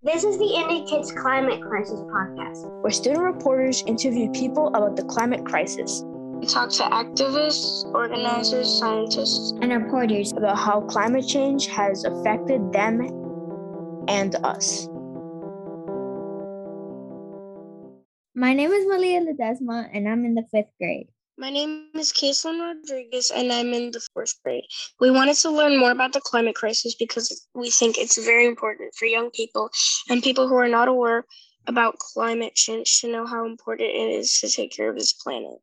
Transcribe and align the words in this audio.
This 0.00 0.22
is 0.22 0.38
the 0.38 0.44
IndyKids 0.44 1.12
Climate 1.20 1.60
Crisis 1.60 1.98
podcast, 2.02 2.70
where 2.82 2.92
student 2.92 3.24
reporters 3.24 3.82
interview 3.84 4.30
people 4.30 4.68
about 4.68 4.94
the 4.94 5.02
climate 5.02 5.44
crisis. 5.44 6.04
We 6.38 6.46
talk 6.46 6.70
to 6.74 6.84
activists, 6.84 7.84
organizers, 7.92 8.78
scientists, 8.78 9.50
and 9.60 9.72
reporters 9.72 10.30
about 10.30 10.56
how 10.56 10.82
climate 10.82 11.26
change 11.26 11.66
has 11.66 12.04
affected 12.04 12.72
them 12.72 13.00
and 14.06 14.36
us. 14.44 14.86
My 18.36 18.52
name 18.52 18.70
is 18.70 18.86
Maliyah 18.86 19.26
Ledesma, 19.26 19.90
and 19.92 20.08
I'm 20.08 20.24
in 20.24 20.34
the 20.34 20.44
fifth 20.52 20.70
grade. 20.80 21.08
My 21.40 21.50
name 21.50 21.86
is 21.94 22.12
Cayzlen 22.12 22.58
Rodriguez, 22.60 23.30
and 23.32 23.52
I'm 23.52 23.72
in 23.72 23.92
the 23.92 24.00
fourth 24.12 24.34
grade. 24.42 24.64
We 24.98 25.12
wanted 25.12 25.36
to 25.36 25.50
learn 25.50 25.78
more 25.78 25.92
about 25.92 26.12
the 26.12 26.20
climate 26.20 26.56
crisis 26.56 26.96
because 26.96 27.46
we 27.54 27.70
think 27.70 27.96
it's 27.96 28.18
very 28.24 28.44
important 28.44 28.92
for 28.96 29.04
young 29.04 29.30
people 29.30 29.70
and 30.10 30.20
people 30.20 30.48
who 30.48 30.56
are 30.56 30.66
not 30.66 30.88
aware 30.88 31.24
about 31.68 31.96
climate 32.00 32.56
change 32.56 33.00
to 33.00 33.12
know 33.12 33.24
how 33.24 33.46
important 33.46 33.88
it 33.88 34.10
is 34.18 34.40
to 34.40 34.48
take 34.48 34.72
care 34.72 34.90
of 34.90 34.96
this 34.98 35.12
planet. 35.12 35.58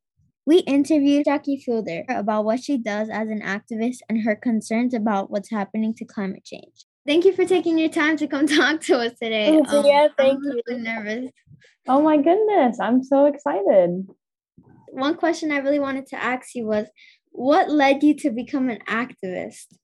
We 0.46 0.60
interviewed 0.60 1.26
Jackie 1.26 1.58
Fielder 1.58 2.06
about 2.08 2.46
what 2.46 2.64
she 2.64 2.78
does 2.78 3.10
as 3.10 3.28
an 3.28 3.42
activist 3.42 3.98
and 4.08 4.22
her 4.22 4.38
concerns 4.38 4.94
about 4.94 5.30
what's 5.30 5.52
happening 5.52 5.94
to 5.96 6.06
climate 6.06 6.46
change. 6.46 6.86
Thank 7.06 7.26
you 7.26 7.34
for 7.34 7.44
taking 7.44 7.78
your 7.78 7.90
time 7.90 8.16
to 8.16 8.28
come 8.28 8.48
talk 8.62 8.80
to 8.84 9.00
us 9.00 9.20
today. 9.22 9.60
Um, 9.68 9.86
yeah, 9.86 10.08
thank 10.16 10.38
I'm 10.38 10.44
you. 10.44 10.62
Really 10.70 10.82
nervous. 10.84 11.32
Oh 11.90 12.02
my 12.02 12.16
goodness, 12.16 12.80
I'm 12.80 13.04
so 13.04 13.26
excited 13.26 14.08
one 14.96 15.16
question 15.16 15.52
I 15.52 15.58
really 15.58 15.80
wanted 15.80 16.08
to 16.08 16.22
ask 16.22 16.56
you 16.56 16.66
was 16.66 16.88
what 17.32 17.70
led 17.70 18.02
you 18.02 18.16
to 18.18 18.32
become 18.32 18.70
an 18.70 18.80
activist? 18.88 19.76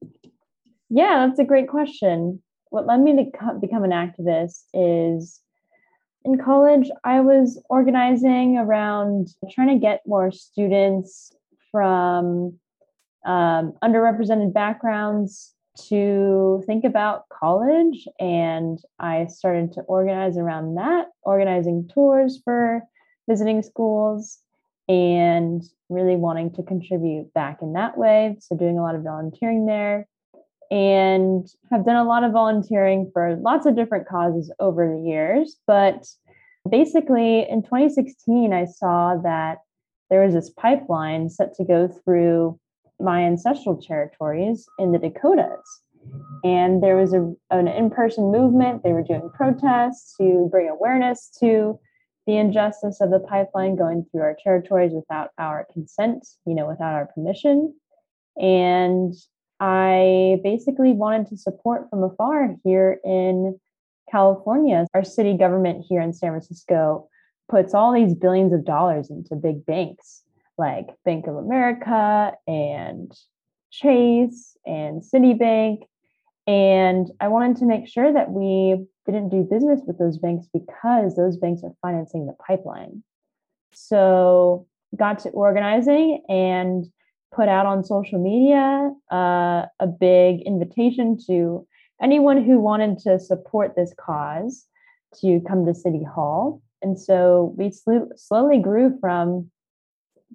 Yeah, 0.89 1.27
that's 1.27 1.39
a 1.39 1.43
great 1.43 1.67
question. 1.67 2.41
What 2.69 2.87
led 2.87 3.01
me 3.01 3.15
to 3.15 3.59
become 3.59 3.83
an 3.83 3.91
activist 3.91 4.63
is 4.73 5.41
in 6.23 6.37
college, 6.37 6.89
I 7.03 7.19
was 7.21 7.61
organizing 7.69 8.57
around 8.57 9.29
trying 9.51 9.69
to 9.69 9.79
get 9.79 10.01
more 10.05 10.31
students 10.31 11.31
from 11.71 12.59
um, 13.25 13.73
underrepresented 13.83 14.53
backgrounds 14.53 15.53
to 15.89 16.63
think 16.65 16.83
about 16.83 17.27
college. 17.29 18.07
And 18.19 18.79
I 18.99 19.25
started 19.27 19.73
to 19.73 19.81
organize 19.81 20.37
around 20.37 20.75
that, 20.75 21.07
organizing 21.23 21.89
tours 21.93 22.39
for 22.43 22.83
visiting 23.27 23.63
schools 23.63 24.39
and 24.87 25.63
really 25.89 26.15
wanting 26.15 26.51
to 26.53 26.63
contribute 26.63 27.33
back 27.33 27.59
in 27.61 27.73
that 27.73 27.97
way. 27.97 28.37
So, 28.39 28.55
doing 28.55 28.77
a 28.77 28.83
lot 28.83 28.95
of 28.95 29.03
volunteering 29.03 29.65
there 29.65 30.07
and 30.71 31.45
have 31.69 31.85
done 31.85 31.97
a 31.97 32.07
lot 32.07 32.23
of 32.23 32.31
volunteering 32.31 33.11
for 33.13 33.35
lots 33.35 33.65
of 33.65 33.75
different 33.75 34.07
causes 34.07 34.51
over 34.59 34.87
the 34.87 35.01
years. 35.01 35.57
But 35.67 36.07
basically, 36.69 37.47
in 37.49 37.61
2016, 37.61 38.53
I 38.53 38.65
saw 38.65 39.17
that 39.17 39.59
there 40.09 40.23
was 40.23 40.33
this 40.33 40.49
pipeline 40.49 41.29
set 41.29 41.53
to 41.55 41.65
go 41.65 41.87
through 41.87 42.57
my 42.99 43.23
ancestral 43.23 43.81
territories 43.81 44.65
in 44.79 44.91
the 44.93 44.97
Dakotas. 44.97 45.81
And 46.43 46.81
there 46.81 46.95
was 46.95 47.13
a, 47.13 47.33
an 47.51 47.67
in 47.67 47.89
person 47.89 48.31
movement. 48.31 48.83
They 48.83 48.93
were 48.93 49.03
doing 49.03 49.29
protests 49.33 50.15
to 50.17 50.47
bring 50.49 50.69
awareness 50.69 51.29
to 51.39 51.79
the 52.27 52.37
injustice 52.37 53.01
of 53.01 53.09
the 53.09 53.19
pipeline 53.19 53.75
going 53.75 54.05
through 54.11 54.21
our 54.21 54.37
territories 54.43 54.91
without 54.93 55.31
our 55.37 55.67
consent, 55.73 56.27
you 56.45 56.53
know, 56.53 56.67
without 56.67 56.93
our 56.93 57.07
permission. 57.07 57.73
And 58.37 59.13
I 59.59 60.39
basically 60.43 60.93
wanted 60.93 61.27
to 61.27 61.37
support 61.37 61.89
from 61.89 62.03
afar 62.03 62.55
here 62.63 62.99
in 63.03 63.59
California. 64.09 64.87
Our 64.93 65.03
city 65.03 65.37
government 65.37 65.85
here 65.87 66.01
in 66.01 66.13
San 66.13 66.31
Francisco 66.31 67.07
puts 67.49 67.73
all 67.73 67.93
these 67.93 68.15
billions 68.15 68.53
of 68.53 68.65
dollars 68.65 69.09
into 69.09 69.35
big 69.35 69.65
banks 69.65 70.23
like 70.57 70.87
Bank 71.05 71.27
of 71.27 71.35
America 71.35 72.33
and 72.47 73.11
Chase 73.71 74.57
and 74.65 75.01
Citibank. 75.01 75.83
And 76.47 77.07
I 77.19 77.27
wanted 77.27 77.57
to 77.57 77.65
make 77.65 77.87
sure 77.87 78.11
that 78.11 78.31
we 78.31 78.85
didn't 79.05 79.29
do 79.29 79.43
business 79.43 79.81
with 79.85 79.97
those 79.97 80.17
banks 80.17 80.47
because 80.53 81.15
those 81.15 81.37
banks 81.37 81.61
are 81.63 81.73
financing 81.81 82.25
the 82.25 82.35
pipeline. 82.45 83.03
So 83.73 84.67
got 84.97 85.19
to 85.19 85.29
organizing 85.29 86.23
and 86.27 86.85
put 87.33 87.47
out 87.47 87.65
on 87.65 87.83
social 87.83 88.21
media 88.21 88.91
uh, 89.11 89.65
a 89.79 89.87
big 89.87 90.41
invitation 90.41 91.17
to 91.27 91.65
anyone 92.01 92.43
who 92.43 92.59
wanted 92.59 92.99
to 92.99 93.19
support 93.19 93.75
this 93.75 93.93
cause 93.97 94.65
to 95.21 95.41
come 95.47 95.65
to 95.65 95.73
City 95.73 96.03
Hall. 96.03 96.61
And 96.81 96.99
so 96.99 97.53
we 97.57 97.71
sl- 97.71 98.11
slowly 98.15 98.59
grew 98.59 98.97
from 98.99 99.49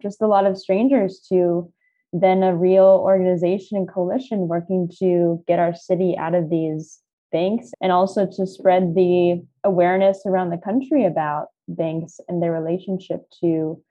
just 0.01 0.23
a 0.23 0.27
lot 0.27 0.47
of 0.47 0.59
strangers 0.59 1.21
to 1.29 1.73
then 2.21 2.43
a 2.43 2.57
real 2.57 3.01
organization 3.03 3.77
and 3.77 3.89
coalition 3.89 4.49
working 4.49 4.91
to 4.99 5.43
get 5.47 5.59
our 5.59 5.75
city 5.75 6.17
out 6.19 6.35
of 6.35 6.51
these 6.51 7.01
banks 7.33 7.71
and 7.83 7.93
also 7.93 8.27
to 8.27 8.47
spread 8.47 8.95
the 8.95 9.43
awareness 9.65 10.23
around 10.25 10.51
the 10.51 10.59
country 10.59 11.05
about 11.05 11.49
banks 11.69 12.19
and 12.29 12.43
their 12.43 12.53
relationship 12.53 13.23
to 13.41 13.83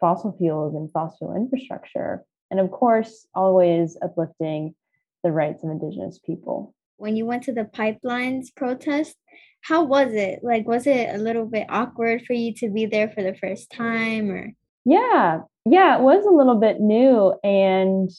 fossil 0.00 0.34
fuels 0.36 0.74
and 0.74 0.90
fossil 0.92 1.34
infrastructure. 1.34 2.24
And 2.50 2.60
of 2.60 2.70
course, 2.70 3.26
always 3.34 3.96
uplifting 4.02 4.74
the 5.22 5.32
rights 5.32 5.62
of 5.62 5.70
Indigenous 5.70 6.18
people. 6.18 6.74
When 6.96 7.16
you 7.16 7.24
went 7.24 7.44
to 7.44 7.52
the 7.52 7.64
pipelines 7.64 8.54
protest, 8.54 9.16
how 9.62 9.84
was 9.84 10.12
it? 10.12 10.40
Like, 10.42 10.66
was 10.66 10.86
it 10.86 11.14
a 11.14 11.18
little 11.18 11.46
bit 11.46 11.66
awkward 11.68 12.24
for 12.26 12.32
you 12.32 12.52
to 12.54 12.68
be 12.68 12.86
there 12.86 13.10
for 13.10 13.22
the 13.22 13.34
first 13.34 13.70
time 13.70 14.30
or? 14.30 14.52
Yeah, 14.90 15.42
yeah, 15.66 15.98
it 15.98 16.02
was 16.02 16.26
a 16.26 16.34
little 16.34 16.56
bit 16.56 16.80
new 16.80 17.32
and 17.44 18.10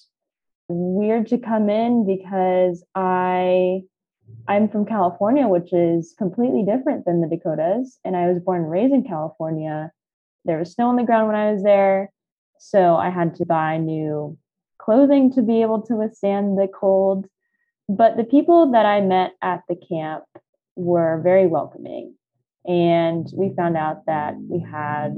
weird 0.70 1.28
to 1.28 1.38
come 1.38 1.70
in 1.70 2.06
because 2.06 2.82
I 2.96 3.82
I'm 4.48 4.70
from 4.70 4.86
California, 4.86 5.50
which 5.50 5.74
is 5.74 6.16
completely 6.18 6.64
different 6.64 7.04
than 7.04 7.20
the 7.20 7.28
Dakotas. 7.28 8.00
And 8.06 8.16
I 8.16 8.32
was 8.32 8.42
born 8.42 8.62
and 8.62 8.72
raised 8.72 8.94
in 8.94 9.04
California. 9.04 9.92
There 10.46 10.60
was 10.60 10.72
snow 10.72 10.88
on 10.88 10.96
the 10.96 11.04
ground 11.04 11.28
when 11.28 11.36
I 11.36 11.52
was 11.52 11.62
there. 11.62 12.10
So 12.58 12.96
I 12.96 13.10
had 13.10 13.36
to 13.36 13.46
buy 13.46 13.76
new 13.76 14.38
clothing 14.78 15.34
to 15.34 15.42
be 15.42 15.62
able 15.62 15.82
to 15.88 15.96
withstand 15.96 16.58
the 16.58 16.70
cold. 16.74 17.28
But 17.90 18.16
the 18.16 18.24
people 18.24 18.72
that 18.72 18.86
I 18.86 19.02
met 19.02 19.34
at 19.42 19.64
the 19.68 19.76
camp 19.76 20.24
were 20.78 21.20
very 21.22 21.48
welcoming. 21.48 22.16
And 22.64 23.30
we 23.36 23.54
found 23.58 23.76
out 23.76 24.06
that 24.06 24.36
we 24.40 24.62
had 24.62 25.18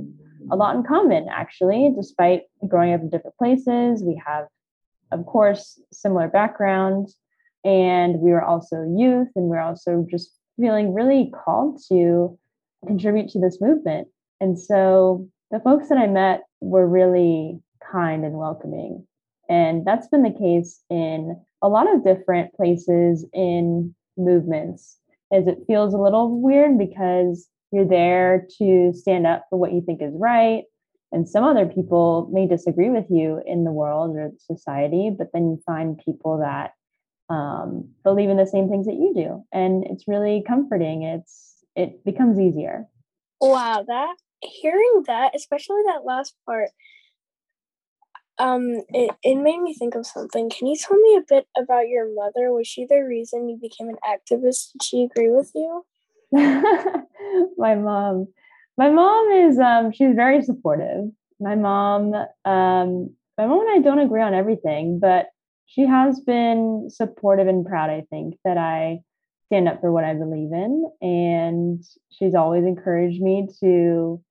a 0.51 0.55
lot 0.55 0.75
in 0.75 0.83
common, 0.83 1.27
actually, 1.31 1.91
despite 1.95 2.43
growing 2.67 2.93
up 2.93 3.01
in 3.01 3.09
different 3.09 3.37
places. 3.37 4.03
We 4.03 4.21
have, 4.25 4.45
of 5.11 5.25
course, 5.25 5.79
similar 5.91 6.27
backgrounds 6.27 7.17
and 7.63 8.19
we 8.19 8.31
were 8.31 8.43
also 8.43 8.83
youth 8.83 9.29
and 9.35 9.49
we 9.49 9.57
are 9.57 9.61
also 9.61 10.05
just 10.09 10.31
feeling 10.59 10.93
really 10.93 11.31
called 11.43 11.81
to 11.89 12.37
contribute 12.85 13.29
to 13.29 13.39
this 13.39 13.61
movement 13.61 14.07
and 14.41 14.59
so 14.59 15.27
the 15.51 15.59
folks 15.59 15.89
that 15.89 15.97
i 15.97 16.07
met 16.07 16.41
were 16.59 16.87
really 16.87 17.59
kind 17.91 18.25
and 18.25 18.35
welcoming 18.35 19.05
and 19.49 19.85
that's 19.85 20.07
been 20.07 20.23
the 20.23 20.31
case 20.31 20.81
in 20.89 21.39
a 21.61 21.69
lot 21.69 21.91
of 21.93 22.03
different 22.03 22.53
places 22.53 23.25
in 23.33 23.95
movements 24.17 24.97
as 25.31 25.47
it 25.47 25.63
feels 25.65 25.93
a 25.93 25.97
little 25.97 26.41
weird 26.41 26.77
because 26.77 27.47
you're 27.73 27.87
there 27.87 28.47
to 28.59 28.93
stand 28.93 29.27
up 29.27 29.45
for 29.49 29.57
what 29.57 29.73
you 29.73 29.81
think 29.81 30.01
is 30.01 30.13
right. 30.15 30.63
And 31.11 31.27
some 31.27 31.43
other 31.43 31.65
people 31.65 32.29
may 32.31 32.47
disagree 32.47 32.89
with 32.89 33.05
you 33.09 33.41
in 33.45 33.65
the 33.65 33.71
world 33.71 34.15
or 34.15 34.31
society 34.39 35.11
but 35.15 35.27
then 35.33 35.49
you 35.49 35.61
find 35.65 35.99
people 36.03 36.39
that 36.39 36.71
um, 37.29 37.89
believe 38.03 38.29
in 38.29 38.37
the 38.37 38.47
same 38.47 38.69
things 38.69 38.85
that 38.85 38.95
you 38.95 39.13
do. 39.15 39.43
And 39.51 39.85
it's 39.85 40.07
really 40.07 40.43
comforting. 40.47 41.03
It's 41.03 41.63
it 41.75 42.03
becomes 42.05 42.39
easier. 42.39 42.85
Wow 43.41 43.83
that 43.87 44.15
hearing 44.41 45.03
that 45.07 45.33
especially 45.35 45.81
that 45.85 46.03
last 46.05 46.35
part 46.45 46.69
um 48.39 48.81
it, 48.89 49.15
it 49.23 49.35
made 49.35 49.61
me 49.61 49.73
think 49.73 49.95
of 49.95 50.05
something. 50.05 50.49
Can 50.49 50.67
you 50.67 50.75
tell 50.75 50.97
me 50.97 51.15
a 51.15 51.25
bit 51.27 51.47
about 51.57 51.87
your 51.87 52.13
mother? 52.13 52.51
Was 52.51 52.67
she 52.67 52.85
the 52.85 52.99
reason 52.99 53.49
you 53.49 53.57
became 53.61 53.89
an 53.89 53.97
activist? 54.03 54.73
Did 54.73 54.83
she 54.83 55.03
agree 55.03 55.29
with 55.29 55.51
you 55.53 55.85
my 57.57 57.75
mom 57.75 58.27
my 58.77 58.89
mom 58.89 59.31
is 59.31 59.59
um 59.59 59.91
she's 59.91 60.15
very 60.15 60.41
supportive 60.41 61.05
my 61.39 61.55
mom 61.55 62.13
um 62.45 63.09
my 63.37 63.45
mom 63.45 63.61
and 63.67 63.69
i 63.75 63.79
don't 63.79 63.99
agree 63.99 64.21
on 64.21 64.33
everything 64.33 64.99
but 64.99 65.27
she 65.73 65.87
has 65.87 66.19
been 66.19 66.89
supportive 66.89 67.47
and 67.47 67.65
proud, 67.65 67.89
I 67.89 68.05
think, 68.09 68.37
that 68.45 68.57
I 68.57 68.99
stand 69.47 69.67
up 69.67 69.81
for 69.81 69.91
what 69.91 70.03
I 70.03 70.13
believe 70.13 70.51
in. 70.51 70.87
And 71.01 71.83
she's 72.11 72.35
always 72.35 72.63
encouraged 72.63 73.19
me 73.21 73.47
to 73.59 74.21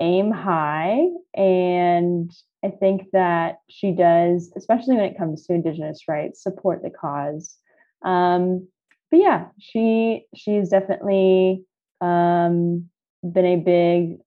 aim 0.00 0.30
high. 0.30 1.06
And 1.34 2.30
I 2.64 2.70
think 2.70 3.10
that 3.12 3.58
she 3.68 3.92
does, 3.92 4.50
especially 4.56 4.96
when 4.96 5.04
it 5.04 5.18
comes 5.18 5.46
to 5.46 5.54
Indigenous 5.54 6.08
rights, 6.08 6.42
support 6.42 6.82
the 6.82 6.90
cause. 6.90 7.56
Um, 8.02 8.68
but 9.10 9.20
yeah, 9.20 9.46
she 9.58 10.26
she's 10.34 10.68
definitely 10.68 11.64
um, 12.00 12.88
been 13.22 13.44
a 13.44 13.56
big 13.56 14.18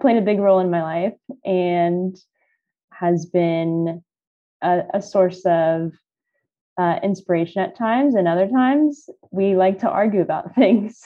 played 0.00 0.16
a 0.16 0.22
big 0.22 0.38
role 0.38 0.60
in 0.60 0.70
my 0.70 0.82
life 0.82 1.14
and 1.44 2.16
has 2.92 3.26
been 3.26 4.02
a, 4.62 4.82
a 4.94 5.02
source 5.02 5.42
of 5.46 5.92
uh, 6.78 6.98
inspiration 7.02 7.62
at 7.62 7.76
times, 7.76 8.14
and 8.14 8.28
other 8.28 8.48
times 8.48 9.08
we 9.30 9.56
like 9.56 9.78
to 9.80 9.88
argue 9.88 10.20
about 10.20 10.54
things. 10.54 11.02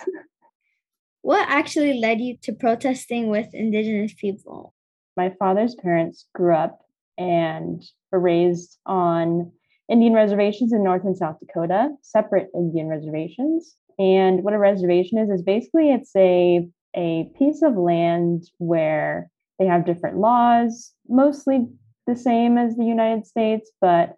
what 1.23 1.49
actually 1.49 1.99
led 1.99 2.21
you 2.21 2.37
to 2.43 2.53
protesting 2.53 3.29
with 3.29 3.49
Indigenous 3.53 4.15
people? 4.15 4.75
My 5.17 5.31
father's 5.39 5.75
parents 5.77 6.27
grew 6.35 6.55
up 6.55 6.81
and 7.17 7.83
were 8.11 8.21
raised 8.21 8.79
on 8.85 9.53
Indian 9.89 10.15
reservations 10.15 10.73
in 10.73 10.83
North 10.83 11.05
and 11.05 11.17
South 11.17 11.37
Dakota, 11.41 11.91
separate 12.03 12.49
Indian 12.55 12.89
reservations. 12.89 13.77
And 13.99 14.43
what 14.43 14.55
a 14.55 14.59
reservation 14.59 15.19
is 15.19 15.31
is 15.31 15.43
basically 15.43 15.93
it's 15.93 16.15
a 16.17 16.69
a 16.97 17.29
piece 17.37 17.63
of 17.63 17.77
land 17.77 18.45
where 18.59 19.31
they 19.59 19.67
have 19.67 19.85
different 19.85 20.19
laws, 20.19 20.93
mostly 21.09 21.67
the 22.07 22.17
same 22.17 22.57
as 22.59 22.77
the 22.77 22.85
United 22.85 23.27
States, 23.27 23.71
but 23.81 24.17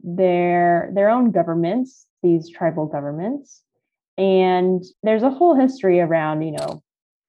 their 0.00 0.90
their 0.94 1.10
own 1.10 1.30
governments, 1.30 2.06
these 2.22 2.50
tribal 2.50 2.86
governments. 2.86 3.62
And 4.18 4.82
there's 5.02 5.22
a 5.22 5.30
whole 5.30 5.54
history 5.54 6.00
around, 6.00 6.42
you 6.42 6.52
know, 6.52 6.82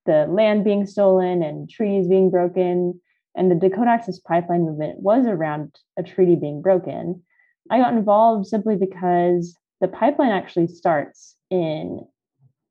the 0.05 0.25
land 0.29 0.63
being 0.63 0.85
stolen 0.85 1.43
and 1.43 1.69
trees 1.69 2.07
being 2.07 2.29
broken. 2.29 2.99
And 3.35 3.51
the 3.51 3.55
Dakota 3.55 3.91
Access 3.91 4.19
Pipeline 4.19 4.61
movement 4.61 4.99
was 4.99 5.25
around 5.27 5.75
a 5.97 6.03
treaty 6.03 6.35
being 6.35 6.61
broken. 6.61 7.23
I 7.69 7.79
got 7.79 7.93
involved 7.93 8.47
simply 8.47 8.75
because 8.75 9.57
the 9.81 9.87
pipeline 9.87 10.31
actually 10.31 10.67
starts 10.67 11.35
in 11.49 12.01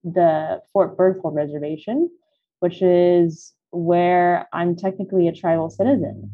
the 0.04 0.62
Fort 0.72 0.96
Berthold 0.96 1.34
Reservation, 1.34 2.10
which 2.60 2.82
is 2.82 3.52
where 3.70 4.48
I'm 4.52 4.76
technically 4.76 5.28
a 5.28 5.32
tribal 5.32 5.70
citizen. 5.70 6.30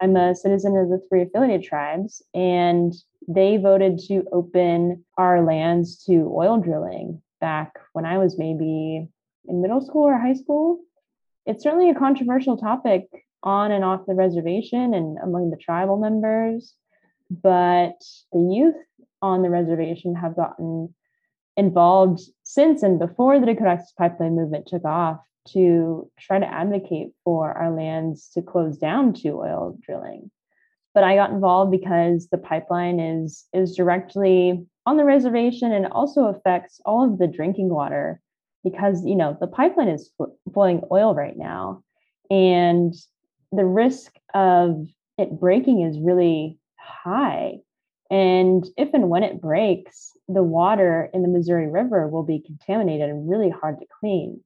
I'm 0.00 0.16
a 0.16 0.34
citizen 0.34 0.76
of 0.76 0.88
the 0.88 1.00
three 1.08 1.22
affiliated 1.22 1.64
tribes, 1.64 2.22
and 2.34 2.92
they 3.26 3.56
voted 3.56 3.98
to 4.06 4.24
open 4.32 5.04
our 5.16 5.42
lands 5.42 6.04
to 6.04 6.30
oil 6.34 6.58
drilling 6.58 7.22
back 7.40 7.78
when 7.92 8.04
I 8.04 8.18
was 8.18 8.38
maybe 8.38 9.08
in 9.46 9.62
middle 9.62 9.80
school 9.80 10.04
or 10.04 10.18
high 10.18 10.34
school. 10.34 10.80
It's 11.46 11.62
certainly 11.62 11.90
a 11.90 11.94
controversial 11.94 12.56
topic 12.56 13.08
on 13.42 13.72
and 13.72 13.84
off 13.84 14.06
the 14.06 14.14
reservation 14.14 14.94
and 14.94 15.18
among 15.22 15.50
the 15.50 15.56
tribal 15.56 15.98
members, 15.98 16.74
but 17.30 18.00
the 18.32 18.40
youth 18.40 18.76
on 19.22 19.42
the 19.42 19.50
reservation 19.50 20.14
have 20.14 20.36
gotten 20.36 20.94
involved 21.56 22.20
since 22.42 22.82
and 22.82 22.98
before 22.98 23.38
the 23.38 23.46
Dakota 23.46 23.70
Access 23.70 23.92
Pipeline 23.92 24.36
movement 24.36 24.66
took 24.66 24.84
off 24.84 25.20
to 25.48 26.10
try 26.18 26.38
to 26.38 26.46
advocate 26.46 27.10
for 27.24 27.52
our 27.52 27.74
lands 27.74 28.30
to 28.34 28.42
close 28.42 28.78
down 28.78 29.12
to 29.12 29.30
oil 29.30 29.78
drilling. 29.82 30.30
But 30.94 31.04
I 31.04 31.16
got 31.16 31.30
involved 31.30 31.70
because 31.70 32.28
the 32.28 32.38
pipeline 32.38 33.00
is 33.00 33.44
is 33.52 33.76
directly 33.76 34.66
on 34.86 34.96
the 34.96 35.04
reservation 35.04 35.72
and 35.72 35.86
also 35.86 36.26
affects 36.26 36.80
all 36.84 37.04
of 37.04 37.18
the 37.18 37.26
drinking 37.26 37.68
water 37.68 38.20
because 38.62 39.04
you 39.04 39.16
know 39.16 39.36
the 39.40 39.46
pipeline 39.46 39.88
is 39.88 40.10
flowing 40.52 40.82
oil 40.90 41.14
right 41.14 41.36
now 41.36 41.82
and 42.30 42.94
the 43.52 43.64
risk 43.64 44.12
of 44.34 44.86
it 45.18 45.38
breaking 45.38 45.82
is 45.82 45.98
really 45.98 46.58
high 46.84 47.54
and 48.10 48.66
if 48.76 48.92
and 48.92 49.08
when 49.08 49.22
it 49.22 49.40
breaks 49.40 50.10
the 50.28 50.42
water 50.42 51.08
in 51.14 51.22
the 51.22 51.28
missouri 51.28 51.68
river 51.70 52.08
will 52.08 52.22
be 52.22 52.40
contaminated 52.40 53.08
and 53.08 53.28
really 53.28 53.50
hard 53.50 53.78
to 53.78 53.86
clean 54.00 54.40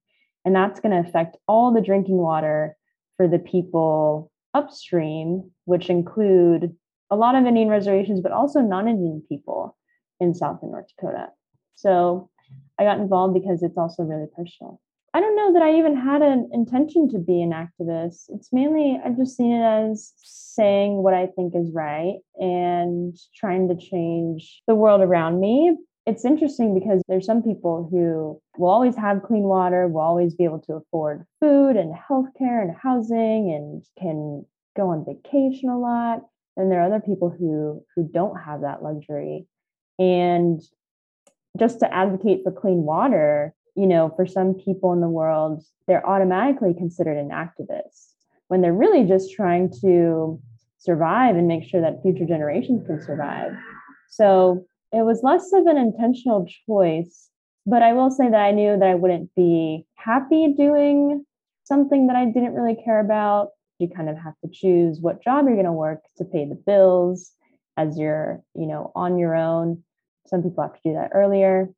and 0.45 0.55
that's 0.55 0.81
going 0.81 0.93
to 0.93 1.09
affect 1.09 1.37
all 1.47 1.73
the 1.75 1.81
drinking 1.81 2.17
water 2.17 2.77
for 3.17 3.29
the 3.29 3.39
people 3.39 4.31
upstream, 4.55 5.51
which 5.65 5.91
include 5.91 6.75
a 7.11 7.17
lot 7.17 7.35
of 7.35 7.47
Indian 7.47 7.69
reservations, 7.69 8.21
but 8.21 8.33
also 8.33 8.61
non 8.61 8.89
Indian 8.89 9.23
people 9.29 9.77
in 10.21 10.35
South 10.35 10.61
and 10.63 10.73
North 10.73 10.87
Dakota. 10.97 11.29
So 11.75 12.31
I 12.79 12.85
got 12.85 12.99
involved 12.99 13.35
because 13.35 13.63
it's 13.63 13.77
also 13.77 14.03
really 14.03 14.27
personal. 14.35 14.81
I 15.19 15.21
don't 15.21 15.35
know 15.35 15.53
that 15.55 15.63
I 15.63 15.77
even 15.79 15.97
had 15.97 16.23
an 16.23 16.49
intention 16.53 17.09
to 17.09 17.19
be 17.19 17.43
an 17.43 17.51
activist. 17.51 18.27
It's 18.29 18.53
mainly, 18.53 19.01
I've 19.05 19.17
just 19.17 19.37
seen 19.37 19.53
it 19.53 19.65
as 19.65 20.13
saying 20.23 21.03
what 21.03 21.13
I 21.13 21.27
think 21.27 21.57
is 21.57 21.73
right 21.73 22.19
and 22.37 23.19
trying 23.35 23.67
to 23.67 23.75
change 23.75 24.63
the 24.69 24.77
world 24.77 25.01
around 25.01 25.41
me, 25.41 25.77
it's 26.07 26.25
interesting 26.25 26.73
because 26.73 27.03
there's 27.09 27.27
some 27.27 27.43
people 27.43 27.89
who 27.91 28.41
will 28.59 28.71
always 28.71 28.95
have 28.95 29.25
clean 29.25 29.43
water, 29.43 29.89
will 29.89 30.03
always 30.03 30.37
be 30.37 30.45
able 30.45 30.61
to 30.61 30.75
afford 30.75 31.27
food 31.41 31.75
and 31.75 31.93
healthcare 31.93 32.63
and 32.63 32.77
housing 32.81 33.51
and 33.51 33.83
can 33.99 34.47
go 34.77 34.91
on 34.91 35.05
vacation 35.05 35.69
a 35.69 35.81
lot. 35.81 36.21
And 36.57 36.71
there 36.71 36.81
are 36.81 36.87
other 36.87 37.03
people 37.05 37.29
who 37.29 37.85
who 37.97 38.09
don't 38.09 38.37
have 38.37 38.61
that 38.61 38.85
luxury. 38.85 39.49
And 39.99 40.63
just 41.59 41.81
to 41.81 41.93
advocate 41.93 42.43
for 42.45 42.53
clean 42.53 42.85
water, 42.85 43.53
you 43.79 43.87
know, 43.87 44.13
for 44.17 44.27
some 44.27 44.55
people 44.55 44.93
in 44.93 45.01
the 45.01 45.09
world, 45.09 45.63
they're 45.87 46.05
automatically 46.05 46.75
considered 46.75 47.17
an 47.17 47.31
activist 47.31 48.15
when 48.49 48.61
they're 48.61 48.73
really 48.73 49.05
just 49.05 49.33
trying 49.33 49.71
to 49.81 50.41
survive 50.79 51.37
and 51.37 51.47
make 51.47 51.63
sure 51.63 51.81
that 51.81 52.03
future 52.03 52.27
generations 52.27 52.85
can 52.89 53.01
survive. 53.01 53.53
So 54.11 54.67
it 54.93 55.05
was 55.05 55.23
less 55.23 55.53
of 55.53 55.67
an 55.67 55.77
intentional 55.77 56.45
choice, 56.67 57.29
but 57.67 57.83
I 57.83 57.93
will 57.93 58.11
say 58.11 58.29
that 58.29 58.41
I 58.41 58.51
knew 58.51 58.77
that 58.77 58.89
I 58.89 58.97
wouldn't 58.97 59.33
be 59.37 59.87
happy 59.95 60.55
doing 60.57 61.25
something 61.63 62.09
that 62.09 62.17
I 62.17 62.25
didn't 62.25 62.55
really 62.55 62.77
care 62.85 62.99
about. 62.99 63.51
You 63.79 63.89
kind 63.89 64.09
of 64.09 64.17
have 64.17 64.35
to 64.45 64.51
choose 64.53 64.99
what 65.01 65.23
job 65.23 65.45
you're 65.45 65.55
going 65.55 65.67
to 65.67 65.73
work 65.73 66.01
to 66.17 66.25
pay 66.25 66.49
the 66.49 66.61
bills 66.67 67.31
as 67.77 67.97
you're, 67.97 68.43
you 68.57 68.67
know, 68.67 68.91
on 68.97 69.19
your 69.19 69.37
own. 69.37 69.85
Some 70.27 70.43
people 70.43 70.65
have 70.65 70.75
to 70.75 70.81
do 70.85 70.95
that 70.95 71.11
earlier, 71.15 71.69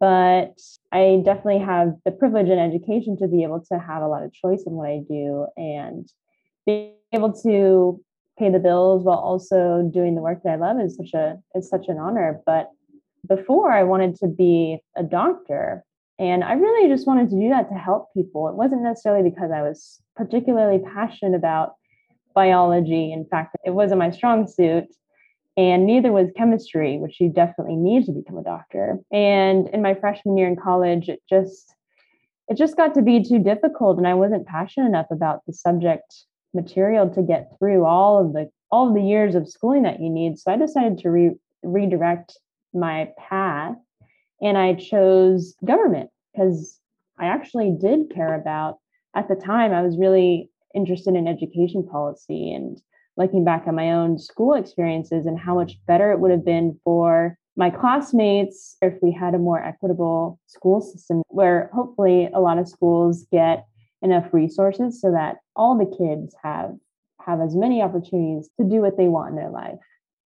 but 0.00 0.58
I 0.92 1.22
definitely 1.24 1.58
have 1.60 1.94
the 2.04 2.10
privilege 2.10 2.48
and 2.48 2.60
education 2.60 3.16
to 3.18 3.28
be 3.28 3.42
able 3.42 3.64
to 3.72 3.78
have 3.78 4.02
a 4.02 4.08
lot 4.08 4.22
of 4.22 4.32
choice 4.32 4.64
in 4.66 4.74
what 4.74 4.88
I 4.88 5.00
do 5.08 5.46
and 5.56 6.08
being 6.66 6.92
able 7.12 7.32
to 7.42 8.00
pay 8.38 8.50
the 8.50 8.58
bills 8.58 9.02
while 9.04 9.18
also 9.18 9.88
doing 9.92 10.14
the 10.14 10.20
work 10.20 10.42
that 10.44 10.52
I 10.52 10.56
love 10.56 10.80
is 10.80 10.96
such 10.96 11.14
a 11.14 11.38
is 11.54 11.68
such 11.68 11.88
an 11.88 11.98
honor. 11.98 12.40
But 12.46 12.70
before 13.26 13.72
I 13.72 13.82
wanted 13.82 14.14
to 14.16 14.28
be 14.28 14.78
a 14.96 15.02
doctor 15.02 15.84
and 16.18 16.42
I 16.42 16.54
really 16.54 16.88
just 16.88 17.06
wanted 17.06 17.30
to 17.30 17.40
do 17.40 17.48
that 17.50 17.68
to 17.68 17.74
help 17.74 18.12
people. 18.12 18.48
It 18.48 18.56
wasn't 18.56 18.82
necessarily 18.82 19.28
because 19.28 19.52
I 19.52 19.62
was 19.62 20.00
particularly 20.16 20.80
passionate 20.80 21.36
about 21.36 21.74
biology. 22.34 23.12
In 23.12 23.24
fact, 23.24 23.56
it 23.64 23.70
wasn't 23.70 24.00
my 24.00 24.10
strong 24.10 24.48
suit. 24.48 24.86
And 25.58 25.86
neither 25.86 26.12
was 26.12 26.30
chemistry, 26.36 26.98
which 26.98 27.20
you 27.20 27.30
definitely 27.30 27.74
need 27.74 28.06
to 28.06 28.12
become 28.12 28.38
a 28.38 28.44
doctor. 28.44 29.00
And 29.10 29.68
in 29.70 29.82
my 29.82 29.94
freshman 29.94 30.38
year 30.38 30.46
in 30.46 30.54
college, 30.54 31.08
it 31.08 31.20
just 31.28 31.74
it 32.46 32.56
just 32.56 32.76
got 32.76 32.94
to 32.94 33.02
be 33.02 33.24
too 33.24 33.40
difficult 33.40 33.98
and 33.98 34.06
I 34.06 34.14
wasn't 34.14 34.46
passionate 34.46 34.86
enough 34.86 35.08
about 35.10 35.44
the 35.46 35.52
subject 35.52 36.14
material 36.54 37.10
to 37.10 37.22
get 37.22 37.50
through 37.58 37.84
all 37.84 38.24
of 38.24 38.32
the 38.34 38.48
all 38.70 38.88
of 38.88 38.94
the 38.94 39.02
years 39.02 39.34
of 39.34 39.48
schooling 39.48 39.82
that 39.82 40.00
you 40.00 40.08
need. 40.08 40.38
So 40.38 40.52
I 40.52 40.56
decided 40.56 40.98
to 40.98 41.10
re- 41.10 41.36
redirect 41.64 42.38
my 42.72 43.08
path 43.18 43.74
and 44.40 44.56
I 44.56 44.74
chose 44.74 45.56
government 45.64 46.10
because 46.32 46.78
I 47.18 47.26
actually 47.26 47.76
did 47.80 48.14
care 48.14 48.34
about 48.34 48.78
at 49.16 49.26
the 49.26 49.34
time 49.34 49.72
I 49.72 49.82
was 49.82 49.98
really 49.98 50.50
interested 50.72 51.16
in 51.16 51.26
education 51.26 51.84
policy 51.84 52.54
and 52.54 52.80
looking 53.18 53.44
back 53.44 53.66
at 53.66 53.74
my 53.74 53.92
own 53.92 54.18
school 54.18 54.54
experiences 54.54 55.26
and 55.26 55.38
how 55.38 55.54
much 55.54 55.78
better 55.86 56.12
it 56.12 56.20
would 56.20 56.30
have 56.30 56.44
been 56.44 56.78
for 56.84 57.36
my 57.56 57.68
classmates 57.68 58.76
if 58.80 58.94
we 59.02 59.12
had 59.12 59.34
a 59.34 59.38
more 59.38 59.62
equitable 59.62 60.38
school 60.46 60.80
system 60.80 61.22
where 61.28 61.70
hopefully 61.74 62.28
a 62.32 62.40
lot 62.40 62.56
of 62.56 62.68
schools 62.68 63.26
get 63.32 63.66
enough 64.00 64.32
resources 64.32 65.00
so 65.00 65.10
that 65.10 65.36
all 65.56 65.76
the 65.76 65.96
kids 65.96 66.34
have 66.42 66.74
have 67.20 67.40
as 67.40 67.54
many 67.56 67.82
opportunities 67.82 68.48
to 68.58 68.64
do 68.64 68.80
what 68.80 68.96
they 68.96 69.08
want 69.08 69.30
in 69.30 69.36
their 69.36 69.50
life 69.50 69.80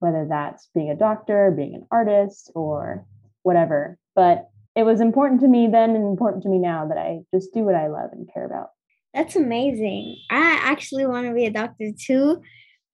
whether 0.01 0.27
that's 0.29 0.69
being 0.75 0.91
a 0.91 0.97
doctor 0.97 1.51
being 1.51 1.75
an 1.75 1.87
artist 1.91 2.51
or 2.55 3.05
whatever. 3.43 3.99
But 4.15 4.49
it 4.77 4.85
was 4.85 5.01
important 5.01 5.41
to 5.41 5.49
me 5.49 5.67
then 5.67 5.91
and 5.91 6.05
important 6.05 6.43
to 6.45 6.49
me 6.49 6.59
now 6.59 6.87
that 6.87 6.99
i 6.99 7.21
just 7.35 7.53
do 7.53 7.61
what 7.61 7.75
i 7.75 7.89
love 7.89 8.11
and 8.13 8.29
care 8.33 8.45
about. 8.45 8.69
That's 9.15 9.37
amazing. 9.37 10.17
I 10.31 10.61
actually 10.63 11.07
want 11.07 11.27
to 11.27 11.35
be 11.35 11.47
a 11.47 11.51
doctor 11.51 11.91
too 11.99 12.43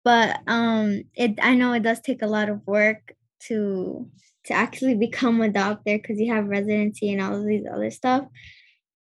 but 0.05 0.39
um 0.47 1.03
it 1.15 1.39
i 1.43 1.55
know 1.55 1.73
it 1.73 1.83
does 1.83 2.01
take 2.01 2.23
a 2.23 2.27
lot 2.27 2.49
of 2.49 2.67
work 2.67 3.15
to 3.41 4.09
to 4.45 4.53
actually 4.53 4.95
become 4.95 5.41
a 5.41 5.49
doctor 5.49 5.97
because 5.99 6.21
you 6.21 6.33
have 6.33 6.47
residency 6.47 7.13
and 7.13 7.23
all 7.23 7.35
of 7.35 7.47
these 7.47 7.65
other 7.73 7.91
stuff 7.91 8.25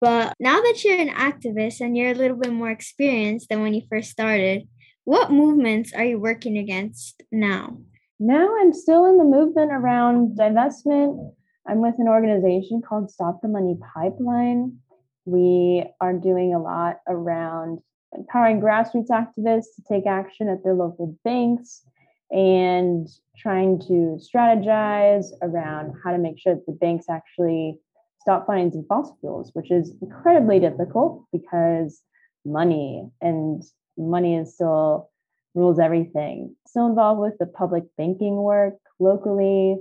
but 0.00 0.35
now 0.38 0.61
that 0.61 0.85
you're 0.85 1.00
an 1.00 1.09
activist 1.09 1.81
and 1.81 1.97
you're 1.97 2.12
a 2.12 2.14
little 2.14 2.37
bit 2.37 2.52
more 2.52 2.71
experienced 2.71 3.49
than 3.49 3.62
when 3.62 3.75
you 3.75 3.83
first 3.90 4.11
started, 4.11 4.69
what 5.05 5.33
movements 5.33 5.93
are 5.93 6.05
you 6.05 6.21
working 6.21 6.57
against 6.57 7.23
now? 7.33 7.78
Now 8.21 8.49
I'm 8.61 8.73
still 8.73 9.07
in 9.07 9.19
the 9.19 9.25
movement 9.25 9.73
around 9.73 10.37
divestment. 10.38 11.35
I'm 11.67 11.81
with 11.81 11.97
an 11.99 12.09
organization 12.09 12.81
called 12.81 13.11
Stop 13.11 13.40
the 13.43 13.49
Money 13.49 13.76
Pipeline. 13.95 14.78
We 15.25 15.85
are 16.00 16.14
doing 16.14 16.55
a 16.55 16.62
lot 16.62 17.00
around 17.07 17.81
empowering 18.17 18.61
grassroots 18.61 19.11
activists 19.11 19.75
to 19.77 19.83
take 19.88 20.07
action 20.07 20.49
at 20.49 20.62
their 20.65 20.75
local 20.75 21.17
banks 21.25 21.83
and 22.31 23.09
trying 23.37 23.79
to 23.81 24.19
strategize 24.19 25.27
around 25.43 25.95
how 26.05 26.12
to 26.12 26.19
make 26.19 26.38
sure 26.38 26.55
that 26.55 26.67
the 26.67 26.73
banks 26.73 27.07
actually 27.09 27.79
stop 28.21 28.47
financing 28.47 28.85
fossil 28.88 29.17
fuels, 29.21 29.50
which 29.55 29.71
is 29.71 29.95
incredibly 30.03 30.61
difficult 30.61 31.25
because 31.33 32.03
money 32.45 33.09
and 33.21 33.62
money 33.97 34.37
is 34.37 34.55
still 34.55 35.11
rules 35.55 35.79
everything. 35.79 36.55
Still 36.67 36.87
involved 36.87 37.21
with 37.21 37.38
the 37.38 37.47
public 37.47 37.85
banking 37.97 38.37
work 38.37 38.75
locally. 38.99 39.79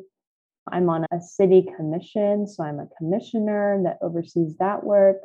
I'm 0.72 0.90
on 0.90 1.06
a 1.12 1.22
city 1.22 1.68
commission, 1.76 2.48
so 2.48 2.64
I'm 2.64 2.80
a 2.80 2.88
commissioner 2.98 3.82
that 3.84 4.00
oversees 4.02 4.56
that 4.58 4.84
work. 4.84 5.18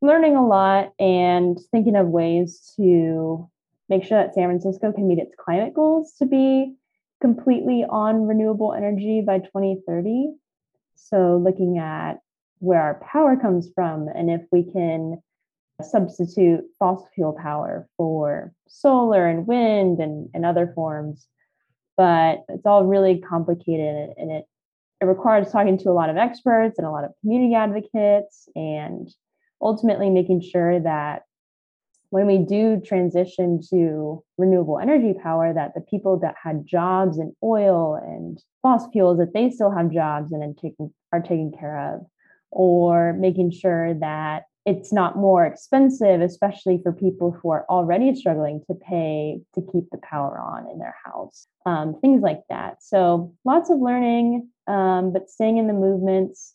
Learning 0.00 0.36
a 0.36 0.46
lot 0.46 0.92
and 0.98 1.58
thinking 1.72 1.96
of 1.96 2.06
ways 2.06 2.72
to 2.76 3.50
make 3.88 4.04
sure 4.04 4.22
that 4.22 4.34
San 4.34 4.44
Francisco 4.44 4.92
can 4.92 5.08
meet 5.08 5.18
its 5.18 5.34
climate 5.36 5.74
goals 5.74 6.12
to 6.18 6.26
be 6.26 6.74
completely 7.20 7.84
on 7.88 8.26
renewable 8.26 8.74
energy 8.74 9.22
by 9.26 9.38
2030. 9.38 10.34
So, 10.94 11.36
looking 11.42 11.78
at 11.78 12.20
where 12.60 12.80
our 12.80 13.00
power 13.12 13.36
comes 13.36 13.70
from 13.74 14.08
and 14.08 14.30
if 14.30 14.42
we 14.50 14.64
can 14.64 15.20
substitute 15.82 16.64
fossil 16.78 17.08
fuel 17.14 17.32
power 17.32 17.88
for 17.96 18.52
solar 18.68 19.26
and 19.26 19.46
wind 19.46 20.00
and, 20.00 20.28
and 20.34 20.44
other 20.44 20.72
forms. 20.74 21.26
But 21.96 22.44
it's 22.48 22.66
all 22.66 22.84
really 22.84 23.18
complicated 23.20 24.10
and 24.16 24.30
it, 24.30 24.44
it 25.00 25.04
requires 25.04 25.50
talking 25.50 25.78
to 25.78 25.90
a 25.90 25.92
lot 25.92 26.10
of 26.10 26.16
experts 26.16 26.78
and 26.78 26.86
a 26.86 26.90
lot 26.90 27.04
of 27.04 27.12
community 27.20 27.54
advocates 27.54 28.48
and 28.54 29.08
ultimately 29.60 30.10
making 30.10 30.40
sure 30.40 30.80
that 30.80 31.22
when 32.10 32.26
we 32.26 32.38
do 32.38 32.80
transition 32.80 33.60
to 33.70 34.24
renewable 34.38 34.78
energy 34.78 35.14
power 35.22 35.52
that 35.52 35.74
the 35.74 35.80
people 35.80 36.18
that 36.18 36.34
had 36.42 36.66
jobs 36.66 37.18
in 37.18 37.34
oil 37.42 37.94
and 37.94 38.42
fossil 38.62 38.90
fuels 38.90 39.18
that 39.18 39.34
they 39.34 39.50
still 39.50 39.70
have 39.70 39.90
jobs 39.90 40.32
and 40.32 40.56
are 41.12 41.20
taken 41.20 41.52
care 41.52 41.94
of 41.94 42.06
or 42.50 43.12
making 43.12 43.50
sure 43.50 43.94
that 43.94 44.44
it's 44.64 44.92
not 44.92 45.16
more 45.16 45.46
expensive, 45.46 46.20
especially 46.20 46.78
for 46.82 46.92
people 46.92 47.30
who 47.30 47.50
are 47.50 47.64
already 47.70 48.14
struggling 48.14 48.62
to 48.66 48.74
pay 48.74 49.40
to 49.54 49.62
keep 49.72 49.88
the 49.90 49.98
power 49.98 50.38
on 50.38 50.70
in 50.70 50.78
their 50.78 50.94
house, 51.04 51.46
um, 51.64 51.98
things 52.00 52.20
like 52.20 52.42
that. 52.50 52.82
So 52.82 53.34
lots 53.46 53.70
of 53.70 53.78
learning, 53.78 54.48
um, 54.66 55.12
but 55.12 55.30
staying 55.30 55.56
in 55.56 55.68
the 55.68 55.72
movements 55.72 56.54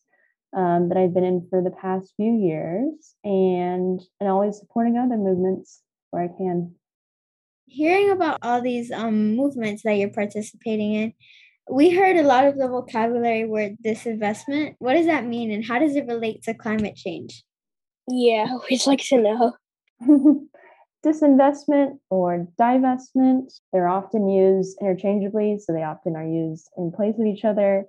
um, 0.56 0.90
that 0.90 0.98
I've 0.98 1.14
been 1.14 1.24
in 1.24 1.48
for 1.50 1.62
the 1.62 1.72
past 1.72 2.14
few 2.16 2.34
years, 2.34 3.16
and 3.24 4.02
and 4.20 4.30
always 4.30 4.60
supporting 4.60 4.98
other 4.98 5.18
movements 5.18 5.82
where 6.12 6.24
I 6.24 6.28
can. 6.28 6.76
Hearing 7.66 8.12
about 8.12 8.40
all 8.42 8.62
these 8.62 8.92
um, 8.92 9.36
movements 9.36 9.82
that 9.84 9.94
you're 9.94 10.10
participating 10.10 10.94
in, 10.94 11.14
we 11.70 11.90
heard 11.90 12.18
a 12.18 12.24
lot 12.24 12.46
of 12.46 12.58
the 12.58 12.68
vocabulary 12.68 13.46
word 13.46 13.78
disinvestment. 13.84 14.76
What 14.80 14.94
does 14.94 15.08
that 15.08 15.26
mean, 15.26 15.52
and 15.52 15.66
how 15.66 15.80
does 15.80 15.96
it 15.96 16.08
relate 16.08 16.44
to 16.44 16.54
climate 16.54 16.96
change? 16.96 17.44
Yeah, 18.08 18.58
we'd 18.70 18.86
like 18.86 19.04
to 19.06 19.18
know. 19.22 19.54
Disinvestment 21.06 22.00
or 22.10 22.48
divestment, 22.58 23.52
they're 23.74 23.90
often 23.90 24.30
used 24.30 24.78
interchangeably, 24.80 25.60
so 25.60 25.74
they 25.74 25.84
often 25.84 26.16
are 26.16 26.26
used 26.26 26.70
in 26.78 26.94
place 26.94 27.16
of 27.20 27.26
each 27.26 27.44
other. 27.44 27.86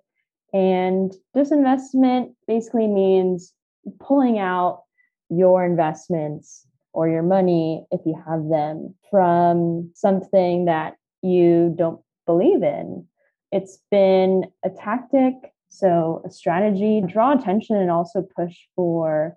And 0.55 1.13
disinvestment 1.37 2.35
basically 2.47 2.87
means 2.87 3.53
pulling 3.99 4.39
out 4.39 4.85
your 5.29 5.67
investments 5.67 6.65
or 6.93 7.09
your 7.09 7.25
money, 7.25 7.85
if 7.91 8.01
you 8.07 8.15
have 8.25 8.49
them, 8.49 8.95
from 9.11 9.91
something 9.97 10.67
that 10.67 10.95
you 11.23 11.75
don't 11.77 12.01
believe 12.25 12.63
in. 12.63 13.05
It's 13.51 13.81
been 13.91 14.45
a 14.65 14.71
tactic, 14.71 15.35
so 15.71 16.23
a 16.25 16.31
strategy, 16.31 17.03
draw 17.05 17.37
attention 17.37 17.75
and 17.75 17.91
also 17.91 18.23
push 18.37 18.55
for 18.77 19.35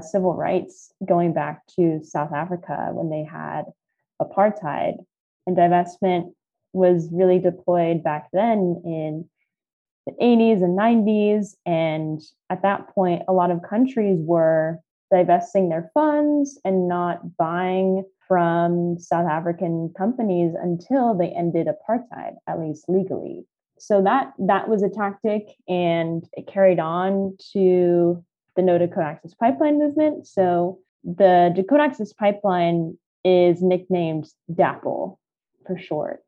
civil 0.00 0.34
rights 0.34 0.92
going 1.04 1.32
back 1.32 1.66
to 1.78 2.00
South 2.04 2.32
Africa 2.32 2.90
when 2.92 3.10
they 3.10 3.24
had 3.24 3.64
apartheid. 4.22 4.94
And 5.48 5.56
divestment 5.56 6.32
was 6.72 7.08
really 7.10 7.40
deployed 7.40 8.04
back 8.04 8.28
then 8.32 8.82
in 8.84 9.28
the 10.18 10.24
80s 10.24 10.62
and 10.62 10.78
90s. 10.78 11.54
And 11.66 12.20
at 12.50 12.62
that 12.62 12.88
point, 12.94 13.22
a 13.28 13.32
lot 13.32 13.50
of 13.50 13.62
countries 13.68 14.18
were 14.20 14.78
divesting 15.10 15.68
their 15.68 15.90
funds 15.92 16.58
and 16.64 16.88
not 16.88 17.36
buying 17.36 18.04
from 18.28 18.96
South 18.98 19.28
African 19.28 19.92
companies 19.98 20.54
until 20.60 21.14
they 21.14 21.30
ended 21.30 21.66
apartheid, 21.66 22.34
at 22.46 22.60
least 22.60 22.84
legally. 22.88 23.44
So 23.78 24.02
that 24.02 24.34
that 24.38 24.68
was 24.68 24.82
a 24.82 24.90
tactic, 24.90 25.48
and 25.66 26.22
it 26.34 26.46
carried 26.46 26.78
on 26.78 27.36
to 27.54 28.22
the 28.54 28.62
No 28.62 28.78
Dakota 28.78 29.06
Access 29.06 29.34
Pipeline 29.34 29.78
movement. 29.78 30.26
So 30.26 30.78
the 31.02 31.50
Dakota 31.56 31.82
Access 31.82 32.12
Pipeline 32.12 32.98
is 33.24 33.62
nicknamed 33.62 34.26
DAPL 34.52 35.18
for 35.66 35.78
short. 35.78 36.22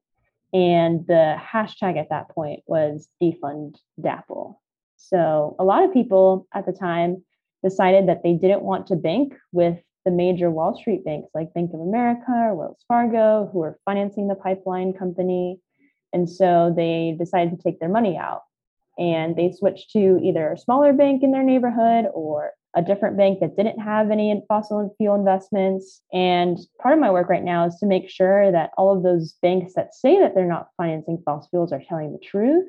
And 0.52 1.06
the 1.06 1.36
hashtag 1.40 1.98
at 1.98 2.10
that 2.10 2.28
point 2.30 2.60
was 2.66 3.08
defund 3.22 3.76
DAPL. 4.00 4.56
So 4.96 5.56
a 5.58 5.64
lot 5.64 5.84
of 5.84 5.92
people 5.92 6.46
at 6.54 6.66
the 6.66 6.72
time 6.72 7.24
decided 7.64 8.08
that 8.08 8.22
they 8.22 8.34
didn't 8.34 8.62
want 8.62 8.86
to 8.88 8.96
bank 8.96 9.34
with 9.52 9.78
the 10.04 10.10
major 10.10 10.50
Wall 10.50 10.76
Street 10.76 11.04
banks 11.04 11.30
like 11.34 11.54
Bank 11.54 11.70
of 11.72 11.80
America 11.80 12.30
or 12.30 12.54
Wells 12.54 12.84
Fargo, 12.88 13.48
who 13.52 13.60
were 13.60 13.78
financing 13.84 14.28
the 14.28 14.34
pipeline 14.34 14.92
company. 14.92 15.60
And 16.12 16.28
so 16.28 16.72
they 16.76 17.16
decided 17.18 17.56
to 17.56 17.62
take 17.62 17.80
their 17.80 17.88
money 17.88 18.16
out 18.16 18.42
and 18.98 19.36
they 19.36 19.52
switched 19.52 19.90
to 19.92 20.18
either 20.22 20.52
a 20.52 20.58
smaller 20.58 20.92
bank 20.92 21.22
in 21.22 21.30
their 21.30 21.42
neighborhood 21.42 22.06
or 22.12 22.50
a 22.74 22.82
different 22.82 23.16
bank 23.16 23.40
that 23.40 23.56
didn't 23.56 23.78
have 23.78 24.10
any 24.10 24.42
fossil 24.48 24.94
fuel 24.96 25.14
investments. 25.14 26.00
And 26.12 26.58
part 26.80 26.94
of 26.94 27.00
my 27.00 27.10
work 27.10 27.28
right 27.28 27.44
now 27.44 27.66
is 27.66 27.76
to 27.76 27.86
make 27.86 28.08
sure 28.08 28.50
that 28.50 28.70
all 28.78 28.96
of 28.96 29.02
those 29.02 29.34
banks 29.42 29.74
that 29.74 29.94
say 29.94 30.18
that 30.20 30.34
they're 30.34 30.46
not 30.46 30.68
financing 30.76 31.22
fossil 31.24 31.48
fuels 31.50 31.72
are 31.72 31.82
telling 31.86 32.12
the 32.12 32.18
truth. 32.18 32.66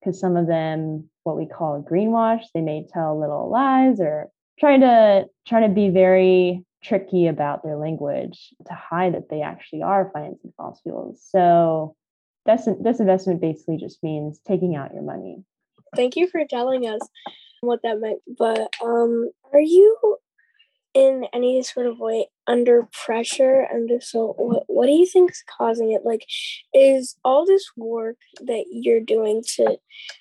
Because 0.00 0.20
some 0.20 0.36
of 0.36 0.46
them, 0.46 1.08
what 1.24 1.36
we 1.36 1.46
call 1.46 1.82
greenwash, 1.82 2.42
they 2.54 2.60
may 2.60 2.86
tell 2.92 3.18
little 3.18 3.50
lies 3.50 4.00
or 4.00 4.28
try 4.58 4.78
to 4.78 5.26
try 5.46 5.60
to 5.60 5.72
be 5.72 5.90
very 5.90 6.64
tricky 6.82 7.26
about 7.26 7.62
their 7.64 7.76
language 7.76 8.54
to 8.66 8.74
hide 8.74 9.14
that 9.14 9.28
they 9.28 9.42
actually 9.42 9.82
are 9.82 10.10
financing 10.12 10.52
fossil 10.56 10.80
fuels. 10.82 11.26
So 11.28 11.96
this, 12.44 12.68
this 12.80 13.00
investment 13.00 13.40
basically 13.40 13.76
just 13.78 14.02
means 14.02 14.38
taking 14.46 14.76
out 14.76 14.92
your 14.92 15.02
money 15.02 15.44
thank 15.94 16.16
you 16.16 16.28
for 16.28 16.44
telling 16.48 16.86
us 16.86 17.00
what 17.60 17.80
that 17.82 18.00
meant. 18.00 18.20
But 18.38 18.74
um, 18.82 19.30
are 19.52 19.60
you 19.60 20.18
in 20.96 21.26
any 21.34 21.62
sort 21.62 21.86
of 21.86 21.98
way 21.98 22.26
under 22.46 22.88
pressure? 23.04 23.66
And 23.70 23.90
if 23.90 24.02
so, 24.02 24.34
what 24.38 24.64
what 24.66 24.86
do 24.86 24.92
you 24.92 25.06
think 25.06 25.30
is 25.30 25.44
causing 25.46 25.92
it? 25.92 26.02
Like, 26.06 26.24
is 26.72 27.16
all 27.22 27.44
this 27.44 27.70
work 27.76 28.16
that 28.40 28.64
you're 28.70 29.00
doing 29.00 29.42
to 29.56 29.76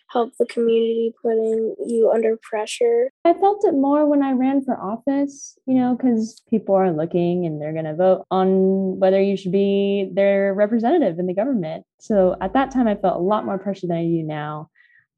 help 0.10 0.34
the 0.38 0.46
community 0.46 1.14
putting 1.22 1.76
you 1.88 2.12
under 2.14 2.38
pressure? 2.42 3.10
I 3.24 3.34
felt 3.34 3.64
it 3.64 3.74
more 3.74 4.06
when 4.06 4.22
I 4.22 4.34
ran 4.34 4.66
for 4.66 4.78
office, 4.78 5.58
you 5.66 5.76
know, 5.76 5.96
because 5.96 6.42
people 6.50 6.76
are 6.76 6.92
looking 6.92 7.46
and 7.46 7.62
they're 7.62 7.74
going 7.74 7.86
to 7.86 7.96
vote 7.96 8.26
on 8.30 9.00
whether 9.00 9.22
you 9.22 9.38
should 9.38 9.54
be 9.54 10.10
their 10.14 10.54
representative 10.54 11.20
in 11.20 11.28
the 11.28 11.34
government. 11.34 11.86
So 12.00 12.36
at 12.42 12.54
that 12.54 12.72
time, 12.72 12.88
I 12.88 12.96
felt 12.96 13.18
a 13.18 13.24
lot 13.24 13.46
more 13.46 13.58
pressure 13.58 13.88
than 13.88 13.98
I 13.98 14.04
do 14.04 14.24
now. 14.24 14.70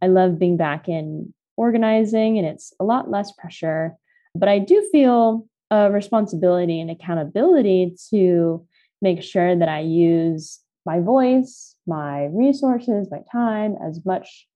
I 0.04 0.08
love 0.08 0.38
being 0.38 0.58
back 0.58 0.88
in 0.88 1.34
organizing 1.58 2.38
and 2.38 2.48
it's 2.48 2.74
a 2.80 2.84
lot 2.84 3.12
less 3.12 3.32
pressure. 3.34 3.96
But 4.34 4.48
I 4.48 4.60
do 4.60 4.88
feel 4.92 5.48
a 5.70 5.92
responsibility 5.92 6.80
and 6.80 6.90
accountability 6.90 7.96
to 8.12 8.66
make 9.02 9.22
sure 9.22 9.56
that 9.56 9.68
I 9.68 9.82
use 9.82 10.60
my 10.86 11.02
voice, 11.02 11.76
my 11.86 12.26
resources, 12.28 13.10
my 13.12 13.22
time 13.32 13.76
as 13.84 14.06
much 14.06 14.48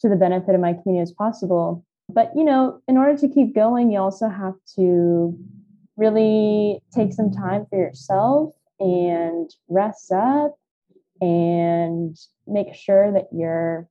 to 0.00 0.08
the 0.08 0.16
benefit 0.16 0.54
of 0.54 0.60
my 0.60 0.72
community 0.72 1.02
as 1.02 1.12
possible. 1.12 1.84
But, 2.08 2.30
you 2.34 2.44
know, 2.44 2.80
in 2.88 2.96
order 2.96 3.16
to 3.18 3.28
keep 3.28 3.54
going, 3.54 3.90
you 3.90 3.98
also 3.98 4.28
have 4.28 4.54
to 4.76 5.38
really 5.96 6.80
take 6.94 7.12
some 7.12 7.32
time 7.32 7.66
for 7.68 7.78
yourself 7.78 8.54
and 8.78 9.50
rest 9.68 10.12
up 10.12 10.54
and 11.20 12.16
make 12.46 12.74
sure 12.74 13.12
that 13.12 13.28
you're 13.32 13.88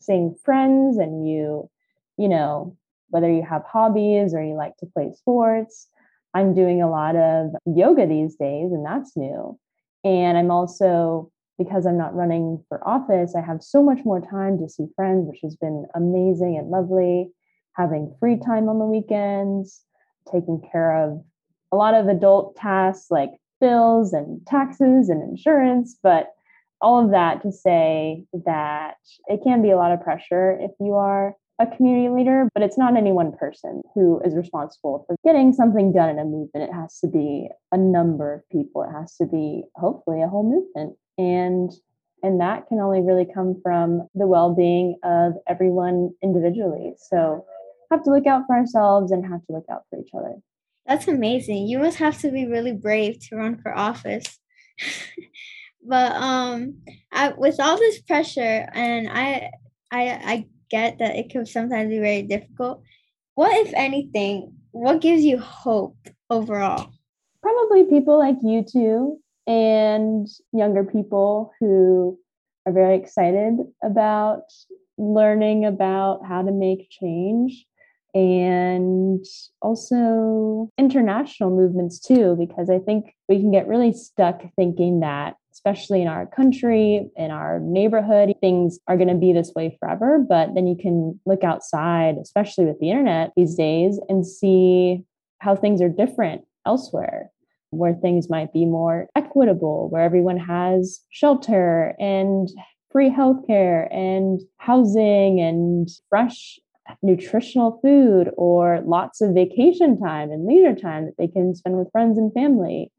seeing 0.00 0.36
friends 0.44 0.98
and 0.98 1.28
you, 1.28 1.70
you 2.16 2.28
know, 2.28 2.76
whether 3.08 3.30
you 3.30 3.42
have 3.42 3.62
hobbies 3.64 4.34
or 4.34 4.42
you 4.42 4.54
like 4.54 4.76
to 4.78 4.86
play 4.86 5.12
sports. 5.14 5.88
I'm 6.34 6.54
doing 6.54 6.82
a 6.82 6.90
lot 6.90 7.16
of 7.16 7.52
yoga 7.64 8.06
these 8.06 8.36
days, 8.36 8.72
and 8.72 8.84
that's 8.84 9.16
new. 9.16 9.58
And 10.04 10.36
I'm 10.36 10.50
also 10.50 11.30
because 11.58 11.86
I'm 11.86 11.96
not 11.96 12.14
running 12.14 12.62
for 12.68 12.86
office, 12.86 13.34
I 13.34 13.40
have 13.40 13.62
so 13.62 13.82
much 13.82 14.00
more 14.04 14.20
time 14.20 14.58
to 14.58 14.68
see 14.68 14.86
friends, 14.94 15.26
which 15.26 15.40
has 15.42 15.56
been 15.56 15.86
amazing 15.94 16.56
and 16.58 16.70
lovely. 16.70 17.30
Having 17.76 18.14
free 18.18 18.38
time 18.38 18.68
on 18.68 18.78
the 18.78 18.84
weekends, 18.86 19.82
taking 20.32 20.62
care 20.72 20.96
of 20.96 21.22
a 21.72 21.76
lot 21.76 21.94
of 21.94 22.08
adult 22.08 22.56
tasks 22.56 23.10
like 23.10 23.30
bills 23.60 24.12
and 24.12 24.46
taxes 24.46 25.08
and 25.08 25.22
insurance, 25.22 25.96
but 26.02 26.32
all 26.80 27.02
of 27.02 27.10
that 27.10 27.42
to 27.42 27.52
say 27.52 28.24
that 28.32 28.96
it 29.28 29.40
can 29.42 29.62
be 29.62 29.70
a 29.70 29.76
lot 29.76 29.92
of 29.92 30.02
pressure 30.02 30.58
if 30.60 30.70
you 30.80 30.94
are 30.94 31.34
a 31.58 31.66
community 31.66 32.08
leader, 32.08 32.48
but 32.54 32.62
it's 32.62 32.76
not 32.76 32.96
any 32.96 33.12
one 33.12 33.32
person 33.32 33.80
who 33.94 34.20
is 34.24 34.34
responsible 34.34 35.04
for 35.06 35.16
getting 35.24 35.52
something 35.52 35.92
done 35.92 36.10
in 36.10 36.18
a 36.18 36.24
movement. 36.24 36.68
It 36.68 36.72
has 36.72 36.98
to 37.00 37.08
be 37.08 37.48
a 37.72 37.78
number 37.78 38.34
of 38.34 38.48
people. 38.50 38.82
It 38.82 38.92
has 38.92 39.16
to 39.16 39.26
be 39.26 39.64
hopefully 39.74 40.22
a 40.22 40.28
whole 40.28 40.42
movement. 40.42 40.98
And 41.18 41.72
and 42.22 42.40
that 42.40 42.66
can 42.68 42.80
only 42.80 43.00
really 43.02 43.26
come 43.32 43.60
from 43.62 44.08
the 44.14 44.26
well-being 44.26 44.96
of 45.04 45.34
everyone 45.46 46.10
individually. 46.22 46.94
So 47.10 47.44
have 47.90 48.02
to 48.04 48.10
look 48.10 48.26
out 48.26 48.44
for 48.46 48.56
ourselves 48.56 49.12
and 49.12 49.24
have 49.24 49.44
to 49.46 49.52
look 49.52 49.66
out 49.70 49.82
for 49.88 50.00
each 50.00 50.10
other. 50.16 50.34
That's 50.86 51.08
amazing. 51.08 51.68
You 51.68 51.78
must 51.78 51.98
have 51.98 52.18
to 52.20 52.30
be 52.30 52.46
really 52.46 52.72
brave 52.72 53.20
to 53.28 53.36
run 53.36 53.58
for 53.58 53.76
office. 53.76 54.38
but 55.86 56.12
um 56.12 56.78
I, 57.12 57.28
with 57.30 57.60
all 57.60 57.76
this 57.78 58.00
pressure 58.02 58.68
and 58.72 59.08
I 59.08 59.50
I 59.90 60.08
I 60.08 60.46
get 60.70 60.98
that 60.98 61.16
it 61.16 61.30
can 61.30 61.46
sometimes 61.46 61.90
be 61.90 61.98
very 61.98 62.22
difficult. 62.22 62.82
What, 63.34 63.52
if 63.66 63.72
anything, 63.74 64.54
what 64.72 65.00
gives 65.00 65.24
you 65.24 65.38
hope 65.38 65.96
overall? 66.30 66.90
Probably 67.42 67.84
people 67.84 68.18
like 68.18 68.36
you 68.42 68.64
two 68.64 69.20
and 69.46 70.26
younger 70.52 70.84
people 70.84 71.52
who 71.60 72.18
are 72.66 72.72
very 72.72 72.96
excited 72.96 73.58
about 73.82 74.42
learning 74.98 75.64
about 75.64 76.24
how 76.26 76.42
to 76.42 76.50
make 76.50 76.90
change 76.90 77.66
and 78.14 79.24
also 79.60 80.70
international 80.78 81.50
movements 81.50 82.00
too 82.00 82.34
because 82.38 82.70
i 82.70 82.78
think 82.78 83.14
we 83.28 83.38
can 83.38 83.50
get 83.50 83.68
really 83.68 83.92
stuck 83.92 84.42
thinking 84.56 85.00
that 85.00 85.36
especially 85.66 86.00
in 86.00 86.06
our 86.06 86.26
country, 86.26 87.10
in 87.16 87.32
our 87.32 87.58
neighborhood, 87.58 88.32
things 88.40 88.78
are 88.86 88.96
going 88.96 89.08
to 89.08 89.14
be 89.14 89.32
this 89.32 89.52
way 89.56 89.76
forever. 89.80 90.24
But 90.26 90.54
then 90.54 90.68
you 90.68 90.76
can 90.80 91.18
look 91.26 91.42
outside, 91.42 92.18
especially 92.22 92.66
with 92.66 92.78
the 92.78 92.90
internet 92.90 93.32
these 93.36 93.56
days, 93.56 93.98
and 94.08 94.24
see 94.24 95.02
how 95.40 95.56
things 95.56 95.82
are 95.82 95.88
different 95.88 96.42
elsewhere, 96.64 97.32
where 97.70 97.94
things 97.94 98.30
might 98.30 98.52
be 98.52 98.64
more 98.64 99.08
equitable, 99.16 99.88
where 99.90 100.02
everyone 100.02 100.38
has 100.38 101.00
shelter 101.10 101.96
and 101.98 102.48
free 102.92 103.10
healthcare 103.10 103.92
and 103.92 104.40
housing 104.58 105.40
and 105.40 105.88
fresh 106.08 106.60
nutritional 107.02 107.80
food 107.82 108.30
or 108.36 108.80
lots 108.86 109.20
of 109.20 109.34
vacation 109.34 109.98
time 109.98 110.30
and 110.30 110.46
leisure 110.46 110.76
time 110.76 111.06
that 111.06 111.16
they 111.18 111.26
can 111.26 111.56
spend 111.56 111.76
with 111.76 111.90
friends 111.90 112.16
and 112.16 112.32
family 112.32 112.92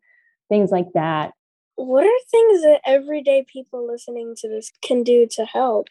things 0.50 0.72
like 0.72 0.88
that 0.94 1.32
what 1.78 2.04
are 2.04 2.20
things 2.32 2.64
that 2.64 2.82
everyday 2.86 3.46
people 3.48 3.88
listening 3.88 4.34
to 4.38 4.50
this 4.50 4.72
can 4.82 5.04
do 5.04 5.28
to 5.32 5.46
help? 5.46 5.88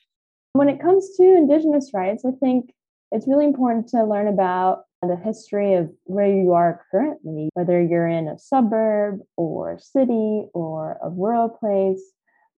When 0.52 0.68
it 0.68 0.80
comes 0.80 1.16
to 1.16 1.22
Indigenous 1.22 1.92
rights, 1.94 2.24
I 2.24 2.32
think 2.40 2.72
it's 3.12 3.28
really 3.28 3.44
important 3.44 3.88
to 3.88 4.04
learn 4.04 4.26
about 4.26 4.82
the 5.02 5.16
history 5.16 5.74
of 5.74 5.88
where 6.04 6.26
you 6.26 6.52
are 6.52 6.84
currently, 6.90 7.50
whether 7.54 7.80
you're 7.80 8.08
in 8.08 8.26
a 8.26 8.38
suburb 8.38 9.20
or 9.36 9.78
city 9.78 10.48
or 10.54 10.98
a 11.04 11.08
rural 11.08 11.48
place, 11.48 12.02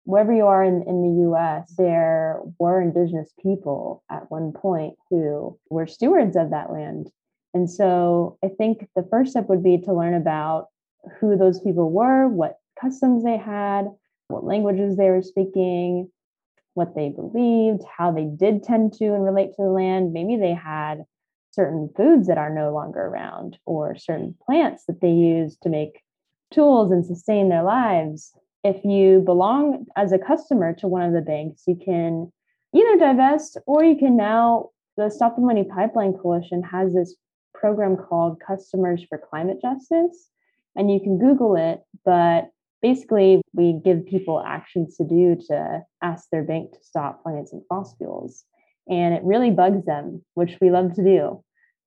wherever 0.05 0.33
you 0.33 0.47
are 0.47 0.65
in, 0.65 0.83
in 0.87 1.03
the 1.03 1.29
US, 1.31 1.75
there 1.77 2.41
were 2.59 2.81
Indigenous 2.81 3.31
people 3.43 4.03
at 4.11 4.31
one 4.31 4.53
point 4.53 4.95
who 5.11 5.59
were 5.69 5.87
stewards 5.87 6.35
of 6.35 6.51
that 6.51 6.73
land. 6.73 7.11
And 7.53 7.71
so 7.71 8.39
I 8.43 8.49
think 8.49 8.89
the 8.97 9.07
first 9.11 9.33
step 9.33 9.51
would 9.51 9.63
be 9.63 9.77
to 9.83 9.93
learn 9.93 10.15
about 10.15 10.69
who 11.21 11.37
those 11.37 11.61
people 11.61 11.91
were, 11.91 12.27
what 12.27 12.59
customs 12.81 13.25
they 13.25 13.37
had, 13.37 13.87
what 14.29 14.45
languages 14.45 14.97
they 14.97 15.11
were 15.11 15.23
speaking, 15.23 16.11
what 16.75 16.95
they 16.95 17.09
believed, 17.09 17.83
how 17.97 18.13
they 18.13 18.25
did 18.25 18.63
tend 18.63 18.93
to 18.95 19.07
and 19.07 19.25
relate 19.25 19.49
to 19.57 19.63
the 19.63 19.71
land. 19.71 20.13
Maybe 20.13 20.37
they 20.37 20.55
had 20.55 21.05
certain 21.51 21.91
foods 21.97 22.29
that 22.29 22.39
are 22.39 22.55
no 22.55 22.73
longer 22.73 23.01
around 23.01 23.59
or 23.67 23.97
certain 23.97 24.37
plants 24.47 24.85
that 24.87 25.01
they 25.01 25.11
use 25.11 25.57
to 25.63 25.69
make 25.69 26.03
tools 26.53 26.93
and 26.93 27.05
sustain 27.05 27.49
their 27.49 27.65
lives. 27.65 28.33
If 28.63 28.85
you 28.85 29.21
belong 29.21 29.87
as 29.97 30.13
a 30.13 30.19
customer 30.19 30.73
to 30.75 30.89
one 30.89 31.03
of 31.03 31.13
the 31.13 31.21
banks, 31.21 31.65
you 31.67 31.77
can 31.77 32.33
either 32.75 32.97
divest 32.97 33.57
or 33.67 33.83
you 33.83 33.97
can 33.97 34.17
now, 34.17 34.71
the 34.97 35.11
Stop 35.11 35.37
the 35.37 35.43
Money 35.43 35.65
Pipeline 35.65 36.13
Coalition 36.13 36.63
has 36.63 36.95
this 36.95 37.17
program 37.55 37.97
called 37.97 38.41
Customers 38.41 39.05
for 39.09 39.19
Climate 39.19 39.59
Justice. 39.61 40.29
And 40.77 40.93
you 40.93 41.01
can 41.01 41.19
Google 41.19 41.57
it, 41.57 41.81
but 42.05 42.51
basically 42.83 43.43
we 43.53 43.81
give 43.85 44.07
people 44.07 44.43
actions 44.45 44.97
to 44.97 45.05
do 45.05 45.37
to 45.49 45.81
ask 46.03 46.29
their 46.31 46.45
bank 46.45 46.73
to 46.73 46.79
stop 46.83 47.23
financing 47.25 47.63
fossil 47.69 47.97
fuels. 47.99 48.45
And 48.89 49.15
it 49.15 49.23
really 49.23 49.51
bugs 49.51 49.85
them 49.85 50.25
which 50.35 50.57
we 50.61 50.71
love 50.71 50.95
to 50.95 51.05
do. 51.05 51.45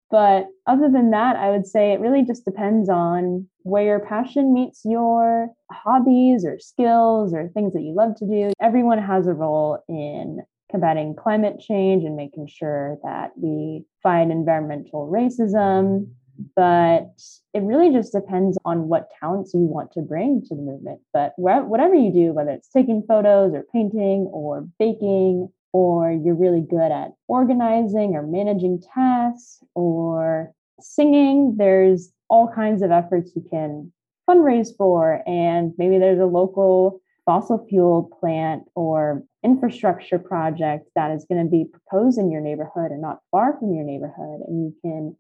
But 0.10 0.47
other 0.67 0.89
than 0.89 1.12
that 1.12 1.38
i 1.38 1.49
would 1.49 1.65
say 1.65 1.93
it 1.93 2.01
really 2.01 2.23
just 2.23 2.43
depends 2.43 2.89
on 2.89 3.47
where 3.63 3.86
your 3.86 3.99
passion 3.99 4.54
meets 4.54 4.82
your 4.84 5.49
hobbies 5.71 6.45
or 6.45 6.60
skills 6.60 7.34
or 7.34 7.47
things 7.49 7.73
that 7.73 7.82
you 7.82 7.93
love 7.93 8.15
to 8.17 8.27
do. 8.27 8.51
Everyone 8.62 8.97
has 8.97 9.27
a 9.27 9.34
role 9.34 9.84
in 9.88 10.39
combating 10.69 11.15
climate 11.15 11.60
change 11.60 12.04
and 12.04 12.15
making 12.15 12.47
sure 12.47 12.97
that 13.04 13.32
we 13.36 13.86
fight 14.01 14.32
environmental 14.32 15.10
racism 15.12 16.08
but 16.56 17.12
it 17.54 17.62
really 17.63 17.91
just 17.91 18.13
depends 18.13 18.58
on 18.65 18.88
what 18.88 19.10
talents 19.19 19.54
you 19.54 19.62
want 19.62 19.91
to 19.93 20.01
bring 20.01 20.41
to 20.47 20.56
the 20.56 20.62
movement. 20.62 21.01
But 21.13 21.34
whatever 21.38 21.95
you 21.95 22.12
do, 22.12 22.34
whether 22.34 22.51
it's 22.51 22.69
taking 22.69 23.04
photos 23.08 23.54
or 23.54 23.65
painting 23.73 24.30
or 24.32 24.67
baking, 24.80 25.49
or 25.73 26.12
you're 26.12 26.36
really 26.36 26.62
good 26.62 26.91
at 26.91 27.13
organizing 27.27 28.15
or 28.15 28.23
managing 28.23 28.82
tasks 28.93 29.63
or 29.73 30.54
singing, 30.82 31.56
there's 31.58 32.12
all 32.30 32.51
kinds 32.54 32.82
of 32.82 32.91
efforts 32.91 33.32
you 33.36 33.45
can 33.49 33.91
fundraise 34.30 34.75
for. 34.77 35.21
And 35.25 35.73
maybe 35.77 35.97
there's 35.97 36.19
a 36.19 36.25
local 36.25 37.01
fossil 37.25 37.65
fuel 37.69 38.10
plant 38.19 38.63
or 38.75 39.23
infrastructure 39.43 40.19
project 40.19 40.89
that 40.95 41.12
is 41.12 41.25
going 41.30 41.43
to 41.43 41.49
be 41.49 41.65
proposed 41.65 42.17
in 42.17 42.32
your 42.32 42.41
neighborhood 42.41 42.91
and 42.91 43.01
not 43.01 43.21
far 43.32 43.58
from 43.58 43.73
your 43.73 43.86
neighborhood. 43.86 44.41
And 44.47 44.65
you 44.65 44.75
can 44.82 45.15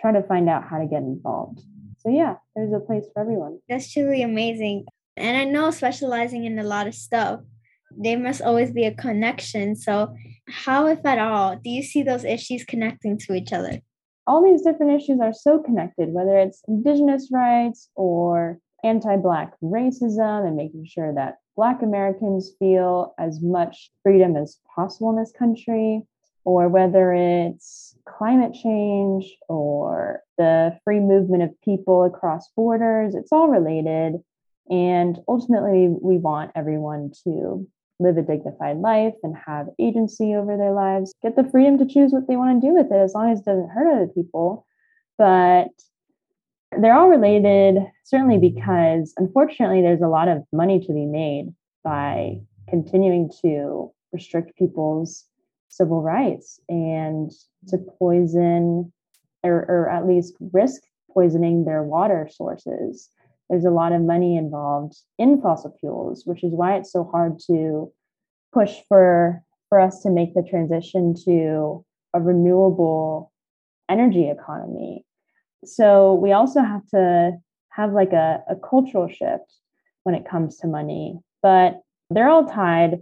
try 0.00 0.12
to 0.12 0.22
find 0.22 0.48
out 0.48 0.64
how 0.68 0.78
to 0.78 0.86
get 0.86 1.02
involved. 1.02 1.60
So 1.98 2.08
yeah, 2.08 2.36
there's 2.56 2.72
a 2.72 2.80
place 2.80 3.04
for 3.12 3.20
everyone. 3.20 3.58
That's 3.68 3.92
truly 3.92 4.22
amazing. 4.22 4.86
And 5.16 5.36
I 5.36 5.44
know 5.44 5.70
specializing 5.70 6.44
in 6.44 6.58
a 6.58 6.64
lot 6.64 6.86
of 6.86 6.94
stuff, 6.94 7.40
there 7.96 8.18
must 8.18 8.40
always 8.40 8.70
be 8.70 8.84
a 8.84 8.94
connection. 8.94 9.76
So 9.76 10.14
how, 10.48 10.86
if 10.86 11.04
at 11.04 11.18
all, 11.18 11.56
do 11.56 11.68
you 11.68 11.82
see 11.82 12.02
those 12.02 12.24
issues 12.24 12.64
connecting 12.64 13.18
to 13.18 13.34
each 13.34 13.52
other? 13.52 13.80
All 14.26 14.42
these 14.42 14.62
different 14.62 15.00
issues 15.00 15.18
are 15.20 15.34
so 15.34 15.58
connected, 15.58 16.10
whether 16.10 16.38
it's 16.38 16.62
indigenous 16.68 17.28
rights 17.32 17.90
or 17.96 18.58
anti-black 18.84 19.54
racism 19.62 20.46
and 20.46 20.56
making 20.56 20.86
sure 20.86 21.12
that 21.14 21.36
black 21.56 21.82
Americans 21.82 22.52
feel 22.58 23.14
as 23.18 23.42
much 23.42 23.90
freedom 24.02 24.36
as 24.36 24.58
possible 24.74 25.10
in 25.10 25.16
this 25.16 25.32
country 25.32 26.02
or 26.44 26.68
whether 26.68 27.12
it's 27.12 27.89
climate 28.06 28.54
change 28.54 29.36
or 29.48 30.20
the 30.38 30.78
free 30.84 31.00
movement 31.00 31.42
of 31.42 31.60
people 31.62 32.04
across 32.04 32.48
borders, 32.56 33.14
it's 33.14 33.32
all 33.32 33.48
related. 33.48 34.20
And 34.68 35.18
ultimately, 35.26 35.88
we 35.88 36.18
want 36.18 36.52
everyone 36.54 37.12
to 37.24 37.66
live 37.98 38.16
a 38.16 38.22
dignified 38.22 38.78
life 38.78 39.14
and 39.22 39.36
have 39.46 39.68
agency 39.78 40.34
over 40.34 40.56
their 40.56 40.72
lives, 40.72 41.14
get 41.22 41.36
the 41.36 41.48
freedom 41.50 41.78
to 41.78 41.86
choose 41.86 42.12
what 42.12 42.26
they 42.26 42.36
want 42.36 42.60
to 42.60 42.66
do 42.66 42.74
with 42.74 42.86
it 42.86 42.96
as 42.96 43.14
long 43.14 43.30
as 43.30 43.40
it 43.40 43.44
doesn't 43.44 43.70
hurt 43.70 43.92
other 43.92 44.08
people. 44.08 44.66
But 45.18 45.68
they're 46.78 46.96
all 46.96 47.08
related, 47.08 47.78
certainly 48.04 48.38
because 48.38 49.12
unfortunately, 49.16 49.82
there's 49.82 50.00
a 50.00 50.08
lot 50.08 50.28
of 50.28 50.44
money 50.52 50.80
to 50.80 50.92
be 50.92 51.04
made 51.04 51.52
by 51.84 52.40
continuing 52.68 53.30
to 53.42 53.92
restrict 54.12 54.56
people's 54.56 55.26
civil 55.70 56.02
rights 56.02 56.60
and 56.68 57.30
mm-hmm. 57.30 57.68
to 57.68 57.78
poison 57.98 58.92
or, 59.42 59.64
or 59.68 59.88
at 59.88 60.06
least 60.06 60.34
risk 60.52 60.82
poisoning 61.12 61.64
their 61.64 61.82
water 61.82 62.28
sources. 62.30 63.08
There's 63.48 63.64
a 63.64 63.70
lot 63.70 63.92
of 63.92 64.02
money 64.02 64.36
involved 64.36 64.96
in 65.18 65.40
fossil 65.40 65.74
fuels, 65.80 66.24
which 66.26 66.44
is 66.44 66.52
why 66.52 66.76
it's 66.76 66.92
so 66.92 67.04
hard 67.04 67.38
to 67.46 67.90
push 68.52 68.76
for 68.88 69.42
for 69.68 69.80
us 69.80 70.02
to 70.02 70.10
make 70.10 70.34
the 70.34 70.42
transition 70.42 71.14
to 71.24 71.84
a 72.12 72.20
renewable 72.20 73.32
energy 73.88 74.28
economy. 74.28 75.04
So 75.64 76.14
we 76.14 76.32
also 76.32 76.60
have 76.60 76.86
to 76.88 77.32
have 77.70 77.92
like 77.92 78.12
a, 78.12 78.42
a 78.48 78.56
cultural 78.56 79.08
shift 79.08 79.54
when 80.02 80.14
it 80.14 80.28
comes 80.28 80.58
to 80.58 80.66
money. 80.66 81.20
But 81.42 81.80
they're 82.10 82.28
all 82.28 82.46
tied 82.46 82.98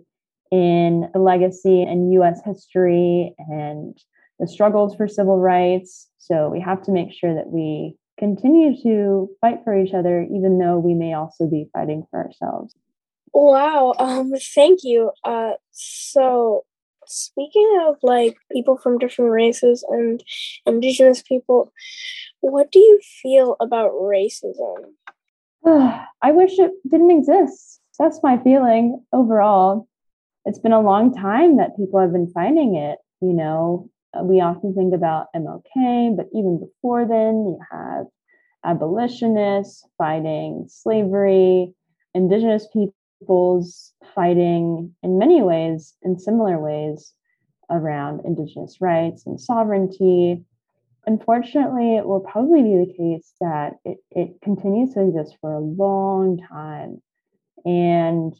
in 0.51 1.09
the 1.13 1.19
legacy 1.21 1.83
and 1.83 2.13
US 2.15 2.41
history 2.45 3.35
and 3.39 3.99
the 4.39 4.47
struggles 4.47 4.95
for 4.95 5.09
civil 5.09 5.39
rights. 5.39 6.09
So 6.19 6.49
we 6.49 6.61
have 6.61 6.83
to 6.85 6.93
make 6.93 7.13
sure 7.13 7.35
that 7.35 7.51
we 7.51 7.97
continue 8.19 8.81
to 8.83 9.29
fight 9.41 9.61
for 9.65 9.79
each 9.79 9.95
other, 9.95 10.23
even 10.23 10.59
though 10.59 10.79
we 10.79 10.95
may 10.95 11.15
also 11.15 11.47
be 11.47 11.69
fighting 11.73 12.05
for 12.11 12.25
ourselves. 12.25 12.75
Wow. 13.33 13.95
Um, 13.99 14.33
thank 14.55 14.81
you. 14.83 15.13
Uh, 15.25 15.53
so 15.71 16.65
speaking 17.07 17.79
of 17.87 17.97
like 18.03 18.37
people 18.53 18.77
from 18.77 18.99
different 18.99 19.31
races 19.31 19.85
and 19.89 20.23
indigenous 20.67 21.23
people, 21.23 21.73
what 22.41 22.71
do 22.71 22.79
you 22.79 23.01
feel 23.23 23.57
about 23.61 23.93
racism? 23.93 24.93
I 25.67 26.33
wish 26.33 26.59
it 26.59 26.73
didn't 26.89 27.11
exist. 27.11 27.81
That's 27.99 28.21
my 28.23 28.39
feeling 28.39 29.05
overall. 29.13 29.89
It's 30.49 30.59
been 30.59 30.73
a 30.73 30.81
long 30.81 31.15
time 31.15 31.59
that 31.59 31.77
people 31.77 32.01
have 32.01 32.13
been 32.13 32.33
fighting 32.33 32.75
it. 32.75 32.99
You 33.21 33.35
know, 33.35 33.91
uh, 34.15 34.25
we 34.25 34.41
often 34.41 34.75
think 34.75 34.95
about 34.95 35.27
MLK, 35.37 36.17
but 36.17 36.27
even 36.33 36.59
before 36.59 37.07
then, 37.07 37.45
you 37.47 37.59
have 37.71 38.07
abolitionists 38.65 39.87
fighting 39.99 40.65
slavery, 40.69 41.75
indigenous 42.15 42.67
peoples 42.73 43.93
fighting 44.15 44.95
in 45.03 45.19
many 45.19 45.43
ways, 45.43 45.95
in 46.03 46.19
similar 46.19 46.59
ways, 46.59 47.13
around 47.69 48.23
indigenous 48.25 48.81
rights 48.81 49.27
and 49.27 49.39
sovereignty 49.39 50.43
unfortunately, 51.07 51.97
it 51.97 52.07
will 52.07 52.21
probably 52.21 52.63
be 52.63 52.85
the 52.85 52.93
case 52.97 53.33
that 53.41 53.75
it, 53.85 53.99
it 54.11 54.41
continues 54.43 54.93
to 54.95 55.01
exist 55.01 55.37
for 55.41 55.53
a 55.53 55.61
long 55.61 56.39
time. 56.51 57.01
And 57.65 58.35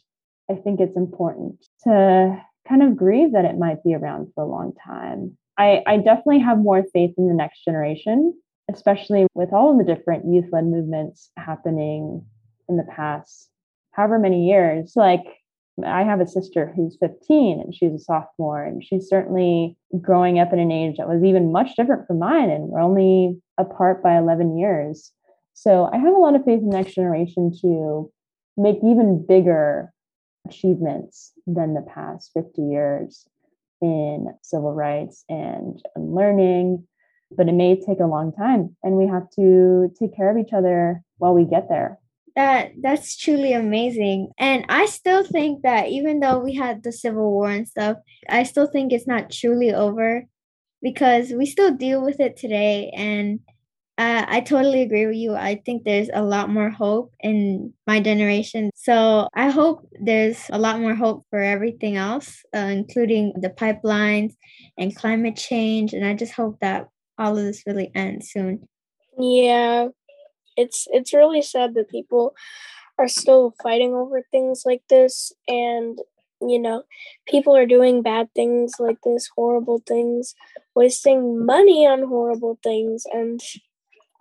I 0.49 0.55
think 0.55 0.79
it's 0.79 0.95
important 0.95 1.65
to 1.83 2.41
kind 2.67 2.83
of 2.83 2.95
grieve 2.95 3.33
that 3.33 3.45
it 3.45 3.57
might 3.57 3.83
be 3.83 3.95
around 3.95 4.27
for 4.33 4.43
a 4.43 4.47
long 4.47 4.73
time. 4.85 5.37
I, 5.57 5.81
I 5.85 5.97
definitely 5.97 6.39
have 6.39 6.57
more 6.57 6.83
faith 6.93 7.11
in 7.17 7.27
the 7.27 7.33
next 7.33 7.65
generation, 7.65 8.33
especially 8.71 9.27
with 9.33 9.51
all 9.51 9.71
of 9.71 9.77
the 9.77 9.93
different 9.93 10.25
youth 10.31 10.45
led 10.51 10.65
movements 10.65 11.31
happening 11.37 12.25
in 12.67 12.77
the 12.77 12.83
past 12.83 13.49
however 13.91 14.19
many 14.19 14.47
years. 14.47 14.93
Like 14.95 15.23
I 15.85 16.03
have 16.03 16.21
a 16.21 16.27
sister 16.27 16.71
who's 16.75 16.97
15 16.99 17.61
and 17.61 17.75
she's 17.75 17.93
a 17.93 17.99
sophomore, 17.99 18.63
and 18.63 18.83
she's 18.83 19.07
certainly 19.07 19.77
growing 20.01 20.39
up 20.39 20.53
in 20.53 20.59
an 20.59 20.71
age 20.71 20.97
that 20.97 21.07
was 21.07 21.23
even 21.23 21.51
much 21.51 21.75
different 21.75 22.07
from 22.07 22.19
mine. 22.19 22.49
And 22.49 22.69
we're 22.69 22.81
only 22.81 23.41
apart 23.57 24.01
by 24.03 24.17
11 24.17 24.57
years. 24.57 25.11
So 25.53 25.89
I 25.91 25.97
have 25.97 26.13
a 26.13 26.17
lot 26.17 26.35
of 26.35 26.45
faith 26.45 26.59
in 26.59 26.69
the 26.69 26.77
next 26.77 26.95
generation 26.95 27.51
to 27.61 28.11
make 28.55 28.77
even 28.77 29.25
bigger 29.27 29.91
achievements 30.49 31.31
than 31.47 31.73
the 31.73 31.81
past 31.81 32.31
50 32.33 32.61
years 32.61 33.25
in 33.81 34.27
civil 34.41 34.73
rights 34.73 35.23
and 35.29 35.81
um, 35.95 36.13
learning. 36.13 36.87
But 37.31 37.47
it 37.47 37.53
may 37.53 37.79
take 37.79 37.99
a 37.99 38.07
long 38.07 38.33
time, 38.33 38.75
and 38.81 38.95
we 38.95 39.05
have 39.05 39.29
to 39.35 39.93
take 39.99 40.15
care 40.15 40.31
of 40.31 40.37
each 40.37 40.51
other 40.51 41.03
while 41.17 41.35
we 41.35 41.45
get 41.45 41.69
there 41.69 41.99
that 42.35 42.71
that's 42.81 43.17
truly 43.17 43.53
amazing 43.53 44.29
and 44.37 44.65
i 44.69 44.85
still 44.85 45.23
think 45.23 45.61
that 45.63 45.89
even 45.89 46.19
though 46.19 46.39
we 46.39 46.53
had 46.53 46.83
the 46.83 46.91
civil 46.91 47.31
war 47.31 47.49
and 47.49 47.67
stuff 47.67 47.97
i 48.29 48.43
still 48.43 48.67
think 48.67 48.93
it's 48.93 49.07
not 49.07 49.31
truly 49.31 49.73
over 49.73 50.23
because 50.81 51.31
we 51.31 51.45
still 51.45 51.75
deal 51.75 52.01
with 52.01 52.19
it 52.19 52.37
today 52.37 52.91
and 52.95 53.39
uh, 53.99 54.25
i 54.27 54.39
totally 54.39 54.81
agree 54.81 55.05
with 55.05 55.15
you. 55.15 55.35
I 55.35 55.61
think 55.65 55.83
there's 55.83 56.09
a 56.13 56.23
lot 56.23 56.49
more 56.49 56.69
hope 56.69 57.11
in 57.19 57.73
my 57.85 57.99
generation. 57.99 58.71
So 58.75 59.27
i 59.35 59.49
hope 59.49 59.87
there's 60.01 60.39
a 60.49 60.57
lot 60.57 60.79
more 60.79 60.95
hope 60.95 61.25
for 61.29 61.39
everything 61.39 61.97
else 61.97 62.43
uh, 62.55 62.71
including 62.79 63.33
the 63.39 63.49
pipelines 63.49 64.33
and 64.77 64.95
climate 64.95 65.35
change 65.35 65.93
and 65.93 66.05
i 66.05 66.13
just 66.13 66.33
hope 66.33 66.57
that 66.61 66.87
all 67.17 67.37
of 67.37 67.43
this 67.43 67.63
really 67.67 67.91
ends 67.93 68.31
soon. 68.31 68.67
Yeah 69.17 69.89
it's 70.59 70.87
it's 70.91 71.13
really 71.13 71.41
sad 71.41 71.73
that 71.73 71.89
people 71.89 72.33
are 72.97 73.07
still 73.07 73.53
fighting 73.63 73.93
over 73.93 74.21
things 74.31 74.63
like 74.65 74.83
this 74.89 75.31
and 75.47 75.99
you 76.41 76.59
know 76.59 76.83
people 77.27 77.55
are 77.55 77.65
doing 77.65 78.01
bad 78.01 78.27
things 78.35 78.73
like 78.79 78.97
this 79.03 79.29
horrible 79.35 79.81
things 79.87 80.35
wasting 80.75 81.45
money 81.45 81.87
on 81.87 82.03
horrible 82.03 82.59
things 82.61 83.05
and 83.13 83.39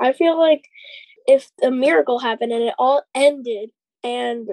i 0.01 0.13
feel 0.13 0.39
like 0.39 0.69
if 1.27 1.51
a 1.63 1.71
miracle 1.71 2.19
happened 2.19 2.53
and 2.53 2.63
it 2.63 2.75
all 2.79 3.03
ended 3.15 3.71
and 4.03 4.49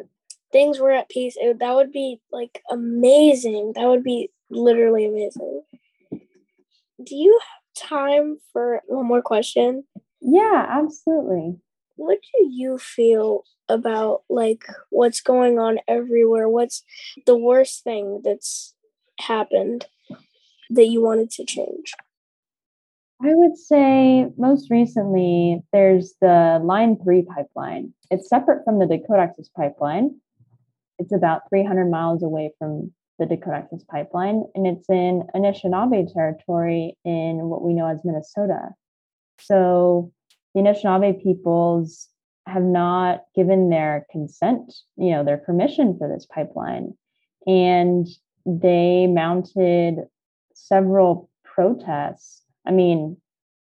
things 0.51 0.79
were 0.79 0.91
at 0.91 1.09
peace 1.09 1.35
it, 1.37 1.59
that 1.59 1.75
would 1.75 1.91
be 1.91 2.19
like 2.31 2.61
amazing 2.71 3.73
that 3.75 3.87
would 3.87 4.03
be 4.03 4.29
literally 4.49 5.05
amazing 5.05 5.61
do 7.03 7.15
you 7.15 7.39
have 7.41 7.89
time 7.89 8.37
for 8.53 8.81
one 8.87 9.05
more 9.05 9.21
question 9.21 9.83
yeah 10.21 10.65
absolutely 10.69 11.55
what 11.95 12.19
do 12.33 12.47
you 12.49 12.77
feel 12.77 13.43
about 13.69 14.21
like 14.29 14.63
what's 14.89 15.21
going 15.21 15.59
on 15.59 15.79
everywhere? 15.87 16.49
What's 16.49 16.83
the 17.25 17.37
worst 17.37 17.83
thing 17.83 18.21
that's 18.23 18.75
happened 19.19 19.85
that 20.69 20.87
you 20.87 21.01
wanted 21.01 21.31
to 21.31 21.45
change? 21.45 21.93
I 23.23 23.33
would 23.33 23.57
say 23.57 24.27
most 24.37 24.69
recently 24.69 25.61
there's 25.71 26.15
the 26.21 26.59
Line 26.63 26.97
3 27.01 27.23
pipeline. 27.23 27.93
It's 28.11 28.29
separate 28.29 28.63
from 28.65 28.79
the 28.79 28.85
Dakota 28.85 29.21
Access 29.21 29.49
pipeline. 29.49 30.19
It's 30.99 31.13
about 31.13 31.49
300 31.49 31.89
miles 31.89 32.23
away 32.23 32.51
from 32.59 32.91
the 33.17 33.25
Dakota 33.25 33.57
Access 33.57 33.83
pipeline, 33.83 34.43
and 34.55 34.67
it's 34.67 34.89
in 34.89 35.23
Anishinaabe 35.33 36.13
territory 36.13 36.97
in 37.05 37.45
what 37.49 37.63
we 37.63 37.73
know 37.73 37.87
as 37.87 37.99
Minnesota. 38.03 38.69
So 39.39 40.11
the 40.53 40.61
Anishinaabe 40.61 41.23
peoples 41.23 42.09
have 42.47 42.63
not 42.63 43.23
given 43.35 43.69
their 43.69 44.05
consent, 44.11 44.73
you 44.97 45.11
know, 45.11 45.23
their 45.23 45.37
permission 45.37 45.97
for 45.97 46.07
this 46.07 46.25
pipeline. 46.25 46.93
And 47.47 48.07
they 48.45 49.07
mounted 49.07 49.99
several 50.53 51.29
protests. 51.43 52.41
I 52.67 52.71
mean, 52.71 53.17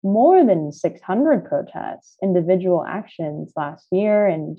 more 0.03 0.45
than 0.45 0.71
600 0.71 1.45
protests, 1.45 2.17
individual 2.21 2.85
actions 2.87 3.51
last 3.55 3.87
year 3.91 4.27
and 4.27 4.57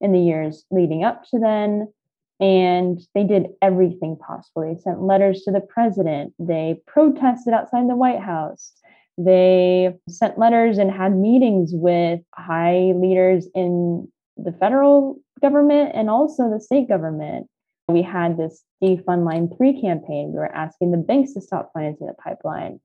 in 0.00 0.12
the 0.12 0.20
years 0.20 0.64
leading 0.70 1.04
up 1.04 1.24
to 1.30 1.38
then. 1.38 1.92
And 2.40 3.00
they 3.14 3.22
did 3.24 3.48
everything 3.62 4.16
possible. 4.16 4.62
They 4.62 4.80
sent 4.80 5.02
letters 5.02 5.42
to 5.42 5.52
the 5.52 5.60
president. 5.60 6.34
They 6.38 6.80
protested 6.86 7.54
outside 7.54 7.88
the 7.88 7.94
White 7.94 8.18
House. 8.18 8.72
They 9.16 9.94
sent 10.08 10.38
letters 10.38 10.78
and 10.78 10.90
had 10.90 11.16
meetings 11.16 11.70
with 11.72 12.20
high 12.34 12.92
leaders 12.96 13.46
in 13.54 14.08
the 14.36 14.52
federal 14.52 15.20
government 15.40 15.92
and 15.94 16.10
also 16.10 16.50
the 16.50 16.60
state 16.60 16.88
government. 16.88 17.46
We 17.88 18.02
had 18.02 18.36
this 18.36 18.64
defund 18.82 19.24
line 19.24 19.50
three 19.56 19.80
campaign. 19.80 20.32
We 20.32 20.38
were 20.38 20.52
asking 20.52 20.90
the 20.90 20.96
banks 20.96 21.34
to 21.34 21.40
stop 21.40 21.70
financing 21.72 22.06
the 22.06 22.14
pipeline. 22.14 22.80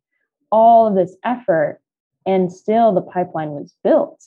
All 0.52 0.88
of 0.88 0.96
this 0.96 1.16
effort, 1.24 1.82
and 2.26 2.52
still 2.52 2.94
the 2.94 3.02
pipeline 3.02 3.52
was 3.52 3.76
built. 3.84 4.24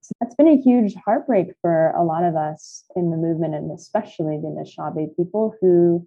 So 0.00 0.12
that's 0.20 0.34
been 0.34 0.48
a 0.48 0.60
huge 0.60 0.94
heartbreak 0.94 1.54
for 1.60 1.90
a 1.90 2.02
lot 2.02 2.24
of 2.24 2.34
us 2.34 2.84
in 2.96 3.10
the 3.10 3.16
movement, 3.16 3.54
and 3.54 3.70
especially 3.70 4.38
the 4.38 4.48
Anishinaabe 4.48 5.16
people 5.16 5.54
who 5.60 6.06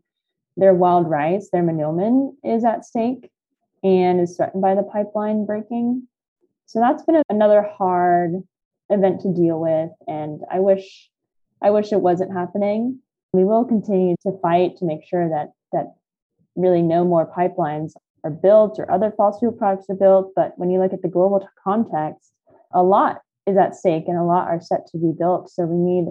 their 0.57 0.73
wild 0.73 1.09
rice, 1.09 1.49
their 1.51 1.63
manoomin 1.63 2.36
is 2.43 2.63
at 2.63 2.86
stake 2.86 3.31
and 3.83 4.19
is 4.21 4.36
threatened 4.36 4.62
by 4.62 4.75
the 4.75 4.83
pipeline 4.83 5.45
breaking. 5.45 6.07
So 6.65 6.79
that's 6.79 7.03
been 7.03 7.21
another 7.29 7.62
hard 7.63 8.43
event 8.89 9.21
to 9.21 9.33
deal 9.33 9.59
with 9.59 9.91
and 10.07 10.41
I 10.51 10.59
wish 10.59 11.09
I 11.62 11.69
wish 11.69 11.93
it 11.93 12.01
wasn't 12.01 12.33
happening. 12.33 12.99
We 13.31 13.45
will 13.45 13.63
continue 13.63 14.15
to 14.23 14.38
fight 14.41 14.77
to 14.77 14.86
make 14.86 15.05
sure 15.05 15.29
that 15.29 15.53
that 15.71 15.95
really 16.55 16.81
no 16.81 17.05
more 17.05 17.25
pipelines 17.25 17.93
are 18.23 18.31
built 18.31 18.79
or 18.79 18.89
other 18.91 19.13
fossil 19.15 19.39
fuel 19.39 19.51
products 19.51 19.89
are 19.89 19.95
built, 19.95 20.31
but 20.36 20.53
when 20.57 20.69
you 20.69 20.79
look 20.79 20.93
at 20.93 21.01
the 21.01 21.07
global 21.07 21.47
context, 21.63 22.31
a 22.73 22.81
lot 22.81 23.21
is 23.45 23.57
at 23.57 23.75
stake 23.75 24.05
and 24.07 24.17
a 24.17 24.23
lot 24.23 24.47
are 24.47 24.62
set 24.62 24.88
to 24.88 24.97
be 24.97 25.12
built. 25.17 25.49
So 25.49 25.65
we 25.65 25.75
need 25.75 26.05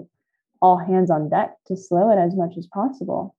all 0.61 0.77
hands 0.77 1.09
on 1.09 1.29
deck 1.29 1.55
to 1.67 1.75
slow 1.75 2.11
it 2.11 2.17
as 2.17 2.35
much 2.35 2.53
as 2.57 2.67
possible. 2.67 3.35